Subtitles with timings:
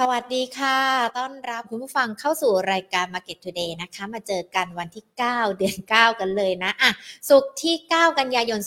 [0.00, 0.78] สวัสดีค่ะ
[1.18, 6.90] ต้อนรับคุณผู้ฟังเข้าสู่รายการ Market Today นะคะ มาเจอกันวันที่ 9 เดือน 9 กันเลยนะอะ
[7.28, 8.60] สุกที่ 9 กันยายน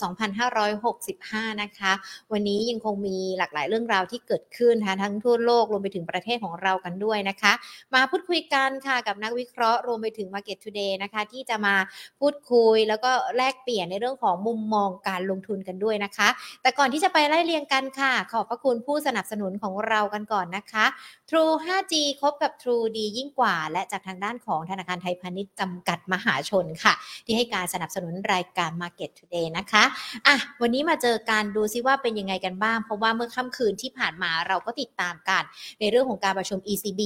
[0.77, 1.91] 2565 นะคะ
[2.31, 7.53] วันนี้ยังคงมีหลากหลายเรื่องราวที่เกิดขึ้นนะทั้งทั่วโลกรวมไปถึงประเทศของเรากันด้วยนะคะ
[7.93, 11.75] มาพูดคุยกันค่ะกับนักวิเคราะห์รวมไปถึง Market Today นะคะ ที่จะมา
[12.19, 16.27] พูดคุยแล้วก็แลกเปลี่ยนในเรื่องของมุมมองการลงทุนกันด้วยนะคะ
[16.61, 20.87] แต่ก่อนที่จะไปไล่เรียงกันค่ะ ขอบพระคุณผู้สนับสนุนของเรากันก่อนนะคะ
[21.31, 26.93] True 5G คบกับ True ดียิ่งกว่า และจากทางด้านของธนาคารไทยพาณิชย์จำกัดมหาชนค่ะ
[27.25, 29.83] ที่ให้การสนับสนุนรายการ Market Today นะคะ
[30.27, 35.43] อะวันนี้มาเจอการดูซิว่าเป็นยังไงกันบ้าง เพราะว่าเมื่อค่ำคืนที่ผ่านมาเราก็ติดตามกัน
[35.79, 37.01] ในเรื่องของการประชุม ECB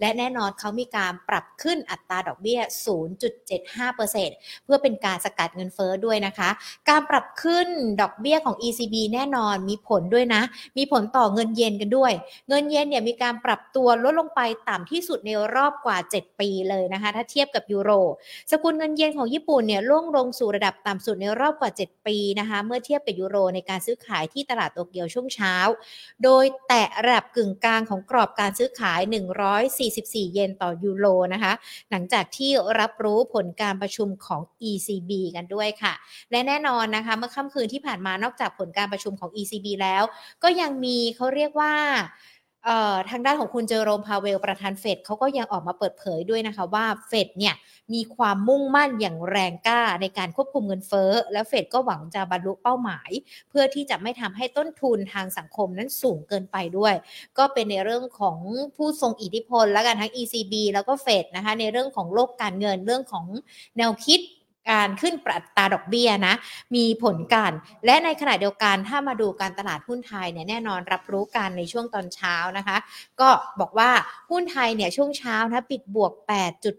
[0.00, 2.60] และแน่นอนเขามีการปรับขึ้นอัตราดอกเบี้ย
[3.42, 6.48] 0.75%เพื่อเป็นการสกัดเงินเฟ้อด้วยนะคะ
[6.88, 7.68] การปรับขึ้น
[8.00, 10.42] ดอกเบี้ยของ ECB แน่นอนมีผลด้วยนะ
[10.78, 12.12] มีผลต่อเงินเยนกันด้วย
[12.48, 17.90] เงินเยนเนี่ยมีการปรับ ตัวลดลงไปต่ำที่สุดในรอบกว่า 7 ปีเลยนะคะ ถ้าเทียบกับยูโร
[18.50, 25.54] สกุลเงินเยนของญี่ปุ่นเนี่ยล่วงลงสู่ระดับต่ำสุดในรอบกว่า 7 ปีนะคะ เมื่อเทียบกับยูโรในการซื้อขายที่ตลาดโตเกียวช่วงเช้า
[26.24, 29.00] โดยแตะระดับกึ่งกลางของกรอบการซื้อขาย
[29.66, 31.52] 144 เยนต่อยูโรนะคะ
[31.90, 32.50] หลังจากที่
[32.80, 35.94] รับรู้ผลการประชุมของ ECB กันด้วยค่ะ
[36.30, 40.02] และแน่นอนนะคะ เมื่อค่ำคืนที่ผ่านมานอกจากผลการประชุมของ ECB แล้ว
[40.42, 41.72] ก็ยังมีเขาเรียกว่า
[43.10, 47.54] ทางด้านของคุณเจอโรมพาเวลประธานเฟดเขาก็ยังออกมาเปิดเผยด้วยนะคะว่าเฟดเนี่ย
[47.94, 53.10] มีความมุ่งมั่นอย่างแรงกล้าในการควบคุมเงินเฟ้อ แล้วเฟดก็หวังจะบรรลุเป้าหมาย
[53.50, 56.94] เพื่อที่จะไม่ทำให้ต้นทุนทางสังคมนั้นสูงเกินไปด้วย
[57.38, 58.38] ก็เป็นในเรื่องของ
[58.76, 63.26] ผู้ทรงอิทธิพล และกันทั้ง ECB แล้วก็เฟดนะคะในเรื่องของโลกการเงินเรื่องของ
[63.76, 64.20] แนวคิด
[64.70, 66.34] การขึ้นปรับตาดอกเบี้ยนะ
[66.76, 67.52] มีผลกัน
[67.86, 72.76] และในขณะเดียวกันถ้ามาดูการตลาดหุ้นไทยเนี่ยแน่นอนรับรู้กันในช่วงตอนเช้านะคะ
[73.20, 73.28] ก็
[73.60, 73.90] บอกว่า
[74.30, 76.12] หุ้นไทยเนี่ยช่วงเช้านะปิดบวก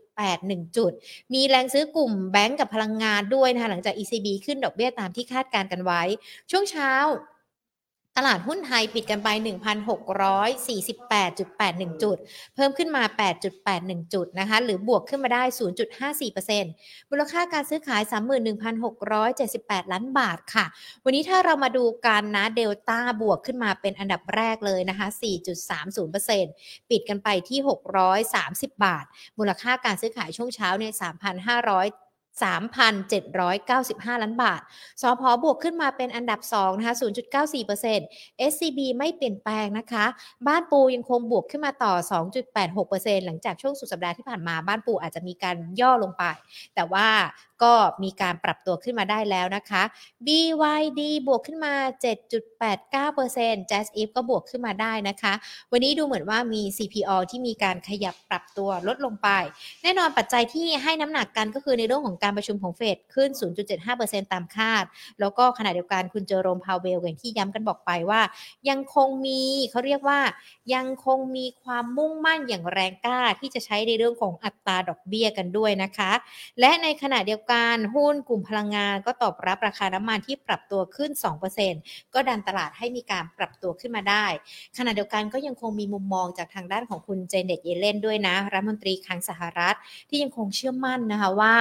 [0.03, 0.91] 8.81 จุด
[1.33, 6.01] มีแรงซื้อกลุ่มแบงก์กับพลังงานด้วยนะคะหลังจาก ECB ขึ้นดอกเบี้ยตามที่คาดการกันไว้
[6.51, 6.91] ช่วงเช้า
[8.17, 12.17] ตลาดหุ้นไทยปิดกันไป 1,648.81 จุด
[12.55, 13.03] เพิ่มขึ้นมา
[13.57, 15.43] 8.81 จุดนะคะ หรือบวกขึ้นมาได้
[16.45, 18.01] 0.54%มูลค่าการซื้อขาย
[19.17, 20.65] 31,678 ล้านบาทค่ะ
[21.03, 25.07] วันนี้ถ้าเรามาดูกันนะเดลต้าบวกขึ้นมาเป็นอันดับแรกเลยนะคะ
[26.19, 27.59] 4.30%ปิดกันไปที่
[28.17, 29.05] 630 บาท
[29.37, 32.06] มูลค่าการซื้อขายช่วงเช้าเนี่ย3,500
[32.41, 34.61] 3,795 ล้านบาท
[35.01, 36.95] สพบวกขึ้นมาเป็นอันดับ2นะคะ
[37.71, 40.05] 0.94% SCB ไม่เปลี่ยนแปลงนะคะ
[40.47, 41.93] บ้านปูยังคงบวกขึ้นมาต่อ
[42.59, 46.23] 2.86%หลังจากช่วงสุดสัปดาห์ที่ผ่านมาบ้านปูอาจจะมีการย่อลงไป
[46.75, 47.07] แต่ว่า
[47.63, 49.83] ก็มีการปรับตัวขึ้นมาได้แล้วนะคะ
[50.25, 51.73] BYD บวกขึ้นมา
[52.51, 55.33] 7.89% Jazz If ก็บวกขึ้นมาได้นะคะ
[55.71, 59.29] วันนี้ดูเหมือนว่ามี CPO ที่มีการขยับปรับตัวลดลงไป
[59.83, 63.29] แน่นอนปัจจัยที่ให้น้ำหนักกันก็คือในเรื่องของการการประชุมของเฟดขึ้น
[63.81, 64.83] 0.75%ตามคาด
[65.19, 68.21] แล้วก็ขณะเดียวกันคุณเจอโรมพาวเวลอย่างที่ย้ำกันบอกไปว่า
[68.69, 70.19] ยังคงมีเขาเรียกว่า
[70.73, 76.11] ยังคงมีความมุ่งมั่นอย่างแรงกล้าที่จะใช้ในเรื่องของอัตราดอกเบี้ยกันด้วยนะคะ
[76.59, 81.11] และในขณะเดียวการหุ้นกลุ่มพลังงานก็ตอบรับราคาน้ำมันที่ปรับตัวขึ้น
[81.63, 84.25] 2%ก็ดันตลาดให้มีการปรับตัวขึ้นมาได้
[84.77, 89.75] ขณะเดียวกันก็ยังคงมีมุมมองจากทางด้านของคุณเจเน็ตเยเลนด้วยนะรัฐมนตรีคลังสหรัฐ
[90.09, 91.55] ที่ยังคงเชื่อมั่นนะคะว่า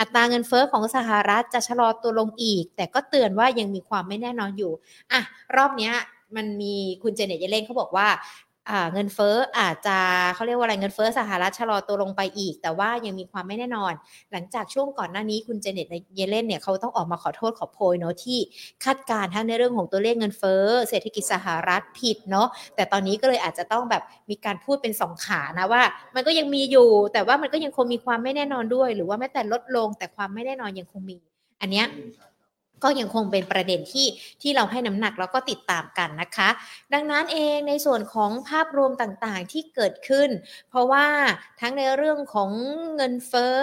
[0.00, 4.72] อัตราเงินเฟอ้อของสหรัฐจะชะลอตัวลงอีก แต่ก็เตือนว่ายังมีความไม่แน่นอนอยู่
[5.12, 5.20] อะ
[5.56, 5.90] รอบนี้
[6.36, 8.08] มันมีคุณเจเน็ตเยเลนเขาบอกว่า
[8.92, 9.98] เงินเฟ้ออาจจะ
[10.34, 13.92] เขาเรียกว่าอะไรเงินเฟ้อสหรัฐชะลอตัวลงไปอีก แต่ว่ายังมีความไม่แน่นอน
[14.32, 18.38] หลังจากช่วงก่อนหน้านี้คุณเจเน็ตเยเลนเนี่ยเขาต้องออกมาขอโทษขอโพยเนาะที่
[18.84, 25.82] คาดการทั้งในเรื่องของตัวเลขเงินเฟ้อเศรษฐกิจสหรัฐผิดเนาะแต่ตอนนี้ก็เลยอาจจะต้องแบบมีการพูดเป็นสองขานะว่า
[26.14, 31.16] มันก็ยังมีอยู่ แต่ว่ามันก็ยังคงมีความไม่แน่นอนด้วย หรือว่าแม้แต่ลดลงแต่ความไม่แน่นอนยังคงมี
[31.60, 31.86] อันเนี้ย
[32.82, 34.06] ก็ยังคงเป็นประเด็นที่
[34.42, 36.48] ที่เราให้น้ำหนักแล้วก็ติดตามกันนะคะ
[36.92, 40.30] ดังนั้นเองในส่วนของภาพรวมต่างๆที่เกิดขึ้น
[40.70, 41.06] เพราะว่า
[41.60, 42.50] ทั้งในเรื่องของ
[42.96, 43.58] เงินเฟ้อ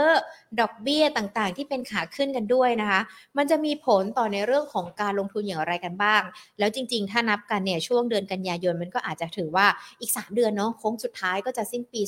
[0.59, 3.01] ดอกเบี้ยต่างๆ ที่เป็นขาขึ้นกันด้วยนะคะ
[3.37, 6.21] มันจะมีผลต่อในเรื่องของการลงทุนอย่างไรกันบ้าง
[6.59, 9.67] แล้วจริงๆ ถ้านับกันเนี่ยช่วงเดือนกันยายนมันก็อาจจะถือว่า
[10.01, 12.01] อีก 3 เดือนเนาะโค้งสุดท้ายก็จะสิ้นปี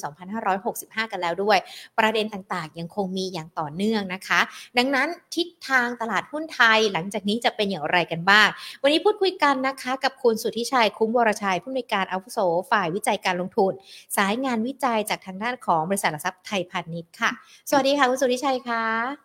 [0.51, 1.57] 2565 กันแล้วด้วย
[1.99, 4.39] ประเด็นต่างๆ ยังคงมีอย่างต่อเนื่องนะคะ
[4.77, 8.47] ดังนั้นทิศทางตลาดหุ้นไทยหลังจากนี้จะเป็นอย่างไรกันบ้าง
[8.83, 12.39] วันนี้พูดคุยกันนะคะกับคุณสุทธิชัยคุ้มวรชัยผู้อำนวยการอาวุโส
[12.71, 13.73] ฝ่ายวิจัยการลงทุน
[14.17, 17.31] สายงานวิจัยจากทางด้านของบริษัทหลักทรัพย์ไทยพาณิชย์ค่ะ
[17.69, 18.83] สวัสดีค่ะคุณสุทธิชัยค่ะ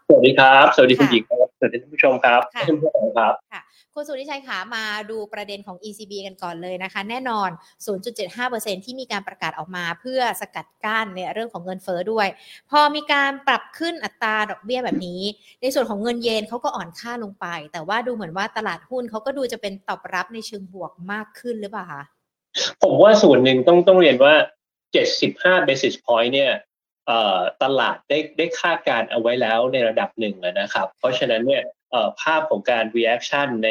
[0.08, 3.34] สวัสดีครับ สวัสดีคุณหญิงครับสวัสดีท่านผู้ชมครับท่านผู้ชมครับ
[3.99, 7.51] คุณสุริชัยขามาดูประเด็นของ ECB กันก่อนเลยนะคะ แน่นอน
[8.17, 12.29] 0.75%ที่มีการประกาศออกมาเพื่อสกัดกั้นในเรื่องของเงินเฟอ้อด้วย
[12.71, 15.23] พอมีการปรับขึ้นอัตราดอกเบี้ยแบบนี้
[15.63, 22.03] ในส่วนของเงินเยนเขาก็อ่อนค่าลงไป แต่ว่าดูเหมือนว่าตลาดหุ้นเขาก็ดูจะเป็นตอบรับในเชิงบวกมากขึ้นหรือเปล่าคะ
[22.83, 24.35] ผมว่าส่วนหนึ่งต้องต้องเรียนว่า
[25.05, 26.53] 75 basis point เนี่ย
[27.63, 31.65] ตลาดได้ได้คาดการเอาไว้แล้วในระดับหนึ่งนะครับ เพราะฉะนั้นเนี่ย
[32.23, 33.71] ภาพของการ reaction ใน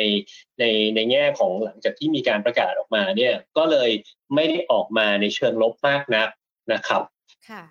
[0.60, 0.64] ใน
[0.96, 3.90] ในแง่ของหลังจากที่มีการประกาศออกมาเนี่ยก็เลย
[4.36, 6.30] ไม่ได้ออกมาในเชิงลบมากนัก
[6.74, 7.02] นะครับ
[7.50, 7.64] ค่ะ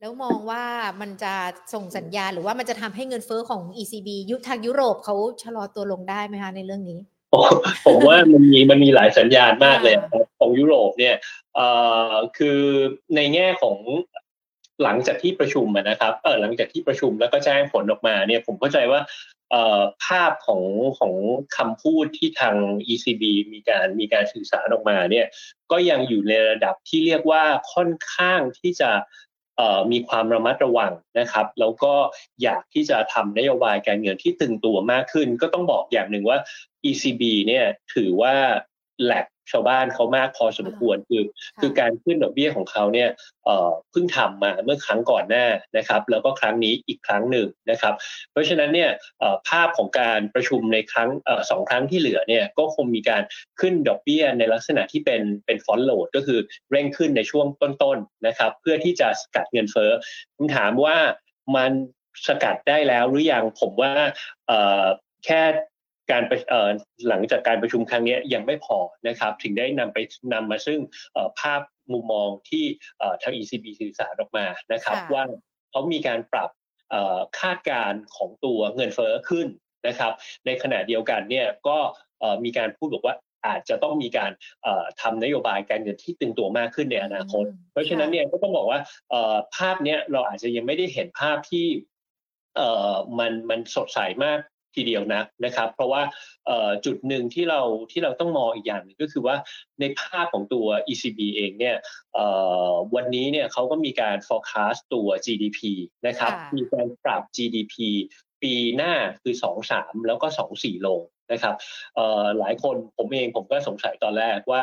[0.00, 0.64] แล้วมองว่า
[1.00, 1.34] มันจะ
[1.74, 7.00] ส่งสัญญาณหรือว่ามันจะทำให้เงินเฟอ้อของ ECB ยุทางยุโรปเขาชะลอตัวลงได้ไหมคะในเรื่องนี้
[7.86, 11.14] ผมว่ามันมีมันมีหลายสัญญาณมากเลยครับของยุโรปเนี่ย
[11.54, 11.66] เอ่
[12.12, 12.60] อคือ
[13.16, 13.76] ในแง่ของ
[14.82, 19.39] หลังจากที่ประชุมนะครับเออหลังจากที่ประชุมแล้วก็แจ้งผลออกมาเนี่ยผมเข้าใจว่าเอ่อ
[20.04, 20.62] ภาพของ
[20.98, 21.14] ของ
[21.56, 22.56] คำพูดที่ทาง
[22.92, 25.26] ECB มีการมีการสื่อสารออกมาเนี่ย
[25.70, 27.42] ก็ยังอยู่ในระดับที่เรียกว่า
[27.74, 28.90] ค่อนข้างที่จะ
[29.92, 31.94] มีความระมัดระวังนะครับ แล้วก็
[32.42, 36.38] อยากที่จะทำนโยบายการเงินที่ตึงตัวมากขึ้น ก็ต้องบอกอย่างหนึ่งว่า
[36.90, 37.64] ECB เนี่ย
[37.94, 38.34] ถือว่า
[39.04, 41.22] แหลกชาวบ้านเขามากพอสมควรคือ
[41.60, 43.08] คือการขึ้นดอกเบี้ยของเขาเนี่ย
[43.90, 47.94] เพิ่งทำมาเมื่อครั้งก่อนหน้านะครับ แล้วก็ครั้งนี้อีกครั้งหนึ่งนะครับ
[48.32, 48.90] เพราะฉะนั้นเนี่ย
[49.48, 51.10] ภาพของการประชุมในครั้ง
[51.50, 53.22] สองครั้งที่เหลือเนี่ยก็คงมีการ
[53.60, 56.38] ขึ้นดอกเบี้ยในลักษณะที่เป็นเป็นฟอนโหลดก็คือ
[56.70, 59.90] เร่งขึ้นในช่วงต้นๆนะครับ เพื่อที่จะสกัดเงินเฟ้อ
[60.36, 60.96] ผมถามว่า
[61.56, 61.72] มัน
[62.26, 63.92] สกัดได้แล้วหรือยังผมว่า
[65.24, 65.42] แค่
[66.10, 66.22] การ
[67.08, 68.78] หลังจากการประชุมครั้งนี้ยังไม่พอ
[69.08, 69.98] นะครับถึงได้นำไป
[70.32, 70.78] นำมาซึ่ง
[71.40, 71.60] ภาพ
[71.92, 72.64] มุมมองที่
[73.22, 75.22] ทาง ECB สื่อสารออกมานะครับ ว่า
[75.70, 76.50] เขามีการปรับ
[77.40, 79.46] คาดการของตัวเงินเฟ้อขึ้น
[79.86, 80.12] นะครับ
[80.46, 81.78] ในขณะเดียวกันเนี่ยก็
[82.44, 83.16] มีการพูดบอกว่า
[83.46, 84.30] อาจจะต้องมีการ
[85.00, 88.80] ทำนโยบายการเงินที่ตึงตัวมากขึ้นในอนาคต เพราะฉะนั้นเนี่ยก็ต้องบอกว่า
[89.56, 91.66] ภาพเนี้ยเราอาจจะยังไม่ได้เห็นภาพที่
[93.18, 94.38] มันมันสดใสมาก
[94.74, 96.02] ทีเดียวนะนะครับ เพราะว่า
[96.84, 99.36] จุดหนึ่งที่เราที่เราต้องมองอีกอย่างนึงก็คือว่า
[99.80, 101.76] ในภาพของตัว ECB เองเนี่ย
[102.94, 105.60] วันนี้เนี่ยเขาก็มีการ forecast ตัว GDP
[106.06, 107.74] นะครับมีการปรับ GDP
[108.42, 109.34] ปีหน้าคือ
[109.70, 110.26] 2-3 แล้วก็
[110.56, 111.00] 2-4 ลง
[111.32, 111.54] นะครับ
[112.38, 114.60] หลายคนผมเองผมก็สงสัยตอนแรกว่า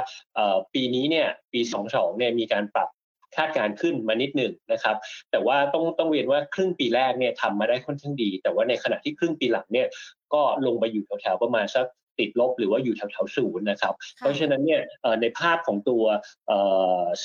[0.74, 1.60] ปีนี้เนี่ยปี
[1.92, 2.90] 22เนี่ยมีการปรับ
[3.38, 4.96] คาดการขึ้นมานิดหนึ่งนะครับ
[5.32, 9.88] แต่ว่าต้องต้องเรียนว่าครึ่งปีแรกเนี่ยทำมาได้ค่อนข้างดี แต่ว่าในขณะที่ครึ่งปีหลังเนี่ย
[10.34, 11.86] ก็ลงไปอยู่แถวๆประมาณสัก
[12.24, 14.82] ติดลบหรือว่าอยู่แถวๆศูนย์นะครับ เพราะฉะนั้นเนี่ย
[15.22, 16.04] ในภาพของตัว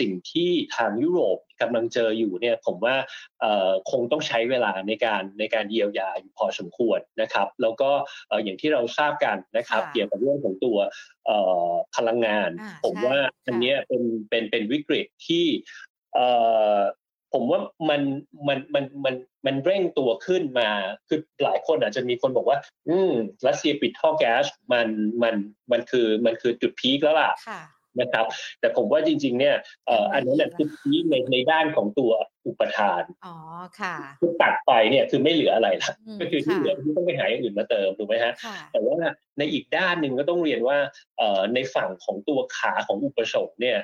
[0.01, 2.97] สิ่งที่ทางยุโรปกำลังเจออยู่เนี่ยผมว่า
[3.91, 7.91] คงต้องใช้เวลาในการในการเยียวยาอยู่พอสมควรนะครับ แล้วก็
[8.45, 10.79] อย่างที่เราทราบกันนะครับเกี่ยวกับเรื่องของตัว
[11.97, 12.51] พลังงาน
[12.85, 15.92] ผมว่าอันนี้เป็นเป็นเป็นวิกฤตที่เอ่อ
[17.33, 18.01] ผมว่ามัน
[18.49, 19.15] มันมันมัน
[19.47, 20.71] มันเร่งตัวขึ้นมา
[21.09, 23.13] คือหลายคนอาจจะมีคนบอกว่า อืม
[23.47, 24.89] รัสเซียปิดท่อแก๊สมัน
[25.23, 25.35] มัน
[25.73, 27.31] มันคือมันคือจุดพีคแล้วล่ะ
[28.01, 28.25] นะครับ
[28.61, 29.57] แต่ผมว่าจริง ๆ เนี่ย
[29.87, 32.11] เอ่ออันนั้นคือพีคในในด้านของตัว
[32.47, 33.37] อุปทาน อ๋อ
[33.81, 38.33] ค่ะ คือตัดไปเนี่ยคือไม่เหลืออะไรละก็คือที่เหลือที่ต้องไปหาอย่างอื่นมาเติมถูกไหมฮะ
[38.73, 38.97] แต่ว่า
[39.39, 40.79] ในอีกด้านหนึ่งก็ต้องเรียนว่า
[41.55, 43.79] ในฝั่งของตัวขาของอุปสงค์เนี่ย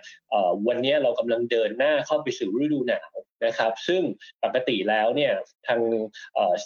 [0.68, 3.12] วันนี้เรากำลังเดินหน้าเข้าไปสู่ฤดูหนาว
[3.44, 4.02] นะครับ ซึ่ง
[4.44, 5.32] ปกติแล้วเนี่ย
[5.66, 5.80] ทาง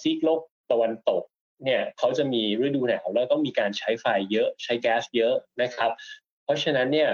[0.01, 1.25] ซีกโลกตะวันตก
[1.65, 5.91] เนี่ยเขาจะมีฤดูหนาวแล้วต้องมีการใช้ไฟเยอะใช้แก๊สเยอะนะครับ
[6.22, 6.22] เพ
[6.53, 7.11] ราะฉะนั้นเนี่ย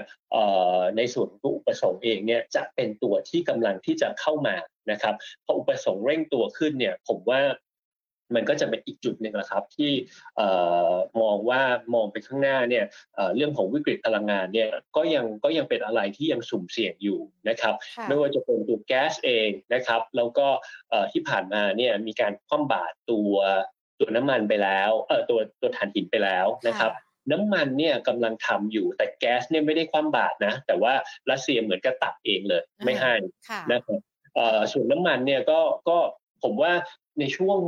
[0.97, 4.57] ในส่วนของอุปสงค์เองเนี่ยจะเป็นตัวที่กำลังที่จะเข้ามา
[4.91, 5.15] นะครับ
[5.45, 7.41] พออุปสงค์เร่งตัวขึ้นเนี่ยผมว่า
[8.35, 9.93] มันก็จะเป็นอีกจุดหนึ่งนะครับที่
[11.23, 11.63] มองว่า
[11.95, 12.85] มองไปข้างหน้าเนี่ย
[13.37, 17.75] เรื่องของวิกฤตพลังงานเนี่ยก็ยังก็ยังเป็นอะไรที่ยังสุ่มเสี่ยงอยู่นะครับ
[18.09, 20.47] ไม่ว่าจะเป็นตัวแก๊สเองนะครับแล้วก็
[21.13, 23.33] ที่ผ่านมาเนี่ยมีการคว่ำบาตรตัว
[23.99, 26.93] ตัวน้ำมันไปแล้วเออตัวตัวถ่านหินไปแล้วนะครับ
[27.33, 30.93] น้ำมันเนี่ยกำลังทำอยู่ แต่แก๊สเนี่ยไม่ได้คว่ำบาตรนะ แต่ว่า
[31.31, 33.15] รัสเซียเหมือนกับตัดเองเลย ไม่ให้
[33.73, 34.01] นะครับ
[34.73, 35.99] ส่วนน้ำมันเนี่ยก็ก็
[36.43, 36.73] ผมว่า
[37.19, 37.59] ในช่วง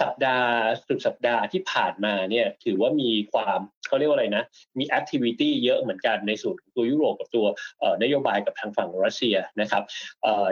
[0.00, 0.52] สัปดาห์
[0.88, 4.44] สุดสัปดาห์ที่ผ่านมาเนี่ยถือว่ามีความเขาเรียกว่าอะไรนะ
[4.78, 7.46] มี activity เยอะเหมือนกันในส่วนตัวยุโรปกับตัว
[8.02, 9.82] นโยบายกับทางฝั่งรัสเซียนะครับ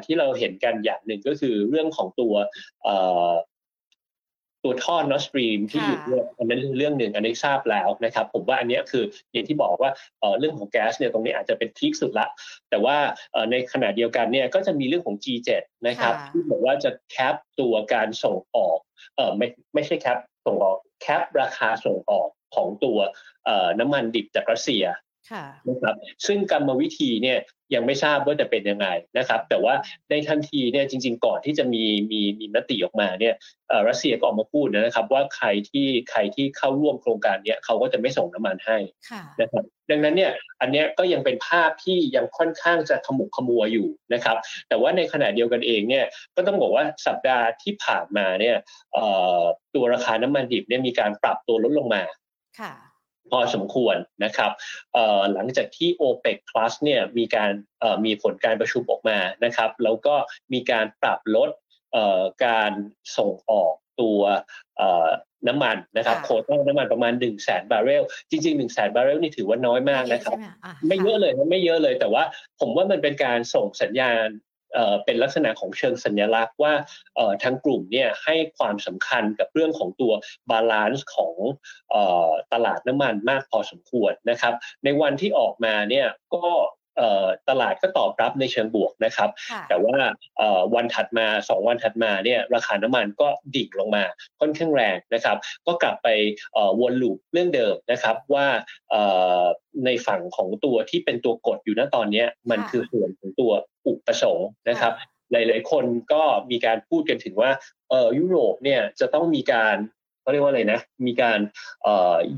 [0.04, 2.35] ที่เราเห็นกันอย่างหนึ่งก็คือเรื่องของตัว
[4.65, 9.91] ตัวท่อ Nord Stream ที่อยู่เนี่ยอันนั้นเรื่องหนึ่งอันนี้ทราบแล้วนะครับ ผมว่าอันนี้คืออย่างที่บอกว่า
[10.38, 12.27] เรื่องของแก๊สเนี่ยตรงนี้อาจจะเป็น peak สุดละ
[12.71, 12.97] แต่ว่า
[13.50, 15.50] ในขณะเดียวกันเนี่ยก็จะมีเรื่องของ G7
[15.87, 18.79] นะครับที่บอกว่าจะแคปตัวการส่งออก
[19.17, 22.99] เออไม่ไม่ใช่แคปส่งออกแคปราคาส่งออกของตัว
[23.81, 24.85] น้ำมันดิบจากรัสเซีย
[25.68, 25.94] นะครับ
[26.26, 27.38] ซึ่งกรรมวิธีเนี่ย
[27.75, 29.75] ยังไม่ทราบว่าจะเป็นยังไงนะครับ แต่ว่า
[30.11, 33.35] ในทันทีเนี่ยจริง ๆ ก่อนที่จะมีมีมีมติออกมาเนี่ย
[33.88, 38.78] รัสเซียก็ออกมาพูดนะครับ ว่าใครที่ใครที่เข้าร่วมโครงการเนี้ยเขาก็จะไม่ส่งน้ำมันให้
[39.40, 44.37] นะครับดังนั้นเนี่ยอันเนี้ยก็ยังเป็นภาพที่ยังค่อนข้างจะขมุกขมัวอยู่นะครับ
[44.68, 46.04] แต่ว่าในขณะเดียวกันเองเนี่ย
[46.37, 48.56] ก็ต้องบอกว่าสัปดาห์ที่ผ่านมาเนี่ย
[49.75, 52.02] ตัวราคาน้ำมันดิบเนี่ยมีการปรับตัวลดลงมา
[53.30, 54.50] พอสมควรนะครับ
[55.35, 57.50] หลังจากที่ OPEC Plus เนี่ยมีการ
[58.04, 60.14] มีผลการประชุมออกมานะครับแล้วก็
[60.52, 61.50] มีการปรับลด
[62.47, 62.73] การ
[63.16, 64.20] ส่งออกตัว
[65.49, 70.38] น้ำมันนะครับโควตาน้ำมันประมาณหนึ่งแสนบาร์เรลจริงๆหนึ่งแสนบาร์เรลนี่ถือว่าน้อยมากนะครับ
[70.88, 72.23] ไม่เยอะเลยไม่เยอะเลยแต่ว่า
[72.61, 74.26] ผมว่ามันเป็นการส่งสัญญาณ
[75.04, 76.72] เป็นลักษณะของเชิงสัญลักษณ์ว่า
[77.42, 80.12] ทั้งกลุ่มเนี่ยให้ความสำคัญกับเรื่องของตัว
[80.50, 81.34] balance ของ
[82.52, 86.46] ตลาดน้ำมันมากพอสมควรนะครับ ในวันที่ออกมาเนี่ยก็
[87.49, 89.31] ตลาดก็ตอบรับในเชิงบวกนะครับ
[89.69, 89.97] แต่ว่า
[90.75, 94.05] วันถัดมา 2 วันถัดมาเนี่ยราคาน้ำมันก็ดิ่งลงมา
[94.40, 95.37] ค่อนข้างแรงนะครับ
[95.67, 96.09] ก็กลับไป
[96.81, 98.47] วนลูปเรื่องเดิมนะครับว่า
[99.85, 103.52] ในฝั่งของตัวที่เป็นตัวกดอยู่ณตอนนี้มันคือส่วนของตัว
[103.87, 104.93] อุปสงค์นะครับ
[105.33, 107.50] หลาย ๆ คนก็มีการพูดกันถึงว่า
[108.19, 109.76] ยุโรปเนี่ยจะต้องมีการ
[110.28, 111.38] เขาเรียกว่าอะไรนะ มีการ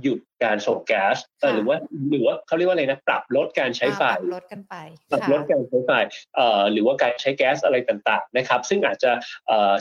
[0.03, 1.17] หยุดการส่งแก๊ส
[1.55, 1.77] หรือว่า
[2.11, 4.03] หรือว่าเขาเรียกว่าอะไรนะ ปรับลดการใช้ไฟ
[4.35, 4.75] ลดกันไป
[5.11, 5.91] ปรับลดการใช้ไฟ
[6.73, 9.13] หรือว่าการใช้แก๊สอะไรต่างๆนะครับ ซึ่งอาจจะ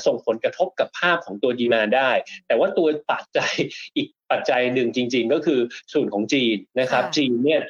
[0.06, 2.12] ส่งผลกระทบกับภาพของตัวดีมาได้
[2.48, 3.52] แต่ว่าตัวปัจจัย
[3.96, 5.60] อีกปัจจัยหนึ่งจริง ๆ ก็คือ
[5.94, 7.62] ส่วนของจีนนะครับ จีนเนี่ย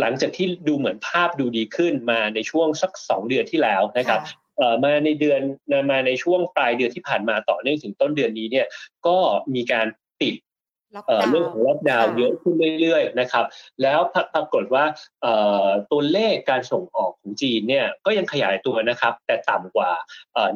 [0.00, 4.20] หลังจากที่ดูเหมือนภาพดูดีขึ้นมาในช่วงสักสองเดือนที่แล้วนะครับ
[4.84, 5.40] มาในเดือน
[5.90, 8.66] มาในช่วงปลายเดือนที่ผ่านมาต่อเนื่องถึงต้นเดือนนี้เนี่ย
[9.06, 9.16] ก็
[9.54, 9.86] มีการ
[10.20, 10.34] ปิด
[11.30, 13.44] เรื่องของล็อกดาวน์เยอะขึ้นเรื่อยๆนะครับ
[13.82, 14.00] แล้ว
[14.34, 14.84] ปรากฏว่า
[15.92, 19.90] ตัวเลขการส่งออกของจีนเนี่ยก็ยังขยายตัวนะครับ แต่ต่ำกว่า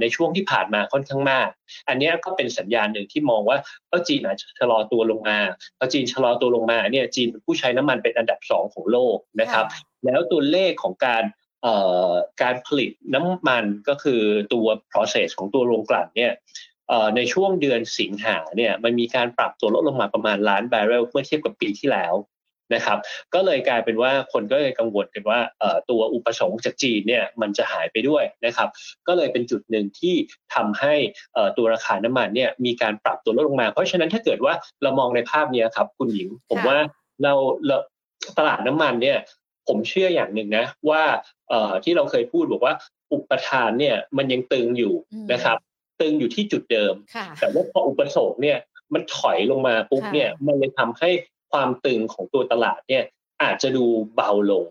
[0.00, 1.48] ในช่วงที่ผ่านมาค่อนข้างมาก
[1.88, 3.58] อันนี้ก็เป็นสัญญาณหนึ่งที่มองว่า
[3.90, 5.38] ก็จีนอาจจะชะลอตัวลงมา
[5.78, 9.64] พอจีนชะลอตัวลงมาเนี่ยจีนเป็นผู้ใช้น้ำมันเป็นอันดับสองของโลกนะครับ
[10.04, 11.22] แล้วตัวเลขของการ
[12.42, 14.22] การผลิตน้ำมันก็คือ
[14.52, 16.32] ตัว process ของตัวโรงกลั่นเนี่ย
[17.16, 22.14] ในช่วงเดือนสิงหาเนี่ยมันมีการปรับตัวลดลงมาประมาณล้านบาร์เรลเมื่อเทียบกับปีที่แล้ว
[22.74, 22.98] นะครับ
[23.34, 25.40] ก็เลยกลายเป็นว่าคนก็เลยกังวลกันว่า
[25.90, 28.68] ตัวอุปสงค์จากจีนเนี่ยมันจะหายไปด้วยนะครับ
[29.08, 30.14] ก็เลยเป็นจุดหนึ่งที่
[30.54, 30.94] ทำให้
[31.56, 36.78] ตัวราคาน้ำมันเนี่ยมีการปรับตัวลดลงมา เพราะฉะนั้นถ้าเกิดว่าเรามองในภาพนี้ครับคุณหญิง ผมว่า
[37.22, 37.34] เรา
[38.38, 39.18] ตลาดน้ำมันเนี่ย
[39.68, 41.02] ผมเชื่ออย่างหนึ่งนะว่า
[41.84, 42.74] ที่เราเคยพูดบอกว่า
[43.12, 44.94] อุปทานเนี่ยมันยังตึงอยู่
[45.32, 45.58] นะครับ
[46.00, 46.94] ตึงอยู่ที่จุดเดิม
[47.40, 48.58] แต่ว่าพออุปสงค์เนี่ย
[48.94, 51.10] มันถอยลงมาปุ๊บเนี่ยมันเลยทำให้
[51.52, 53.04] ความตึงของตัวตลาดเนี่ย
[53.42, 53.84] อาจจะดู
[54.14, 54.64] เบาลง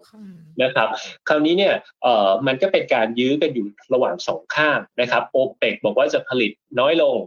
[0.63, 0.88] นะครับ
[1.27, 1.74] คราวนี้เนี่ย
[2.04, 7.18] เอ่อมันก็เป็นการยื้อกันอยู่ระหว่างสองข้างนะครับโอเปกบอกว่าจะผลิตน้อยลง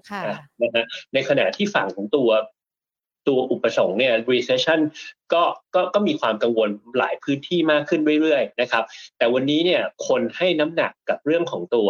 [0.63, 0.85] นะฮะ
[1.15, 2.29] ในขณะที่ฝั่งของตัว
[3.29, 4.81] ตัวอุปสงค์เนี่ย recession
[5.33, 5.43] ก็
[5.75, 8.85] ก็ก็มีความกังวลหลายพื้นที่มากขึ้นเรื่อยๆนะครับ
[9.19, 11.89] แต่วันนี้เนี่ยคนให้น้ำหนักกับเรื่องของตัว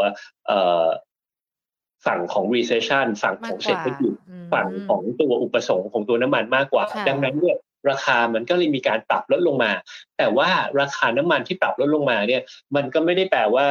[2.07, 4.15] ฝั่งของ recession ฝั่งของเศรษฐกิจ
[4.53, 7.57] ฝั่งของตัวอุปสงค์ของตัวน้ำมันมากกว่า ดังนั้นเนี่ย
[7.91, 9.73] ราคามันก็เลยมีการปรับลดลงมา
[10.19, 12.43] แต่ว่าราคาน้ำมันที่ปรับลดลงมาเนี่ย
[12.77, 13.67] มันก็ไม่ได้แปลว่า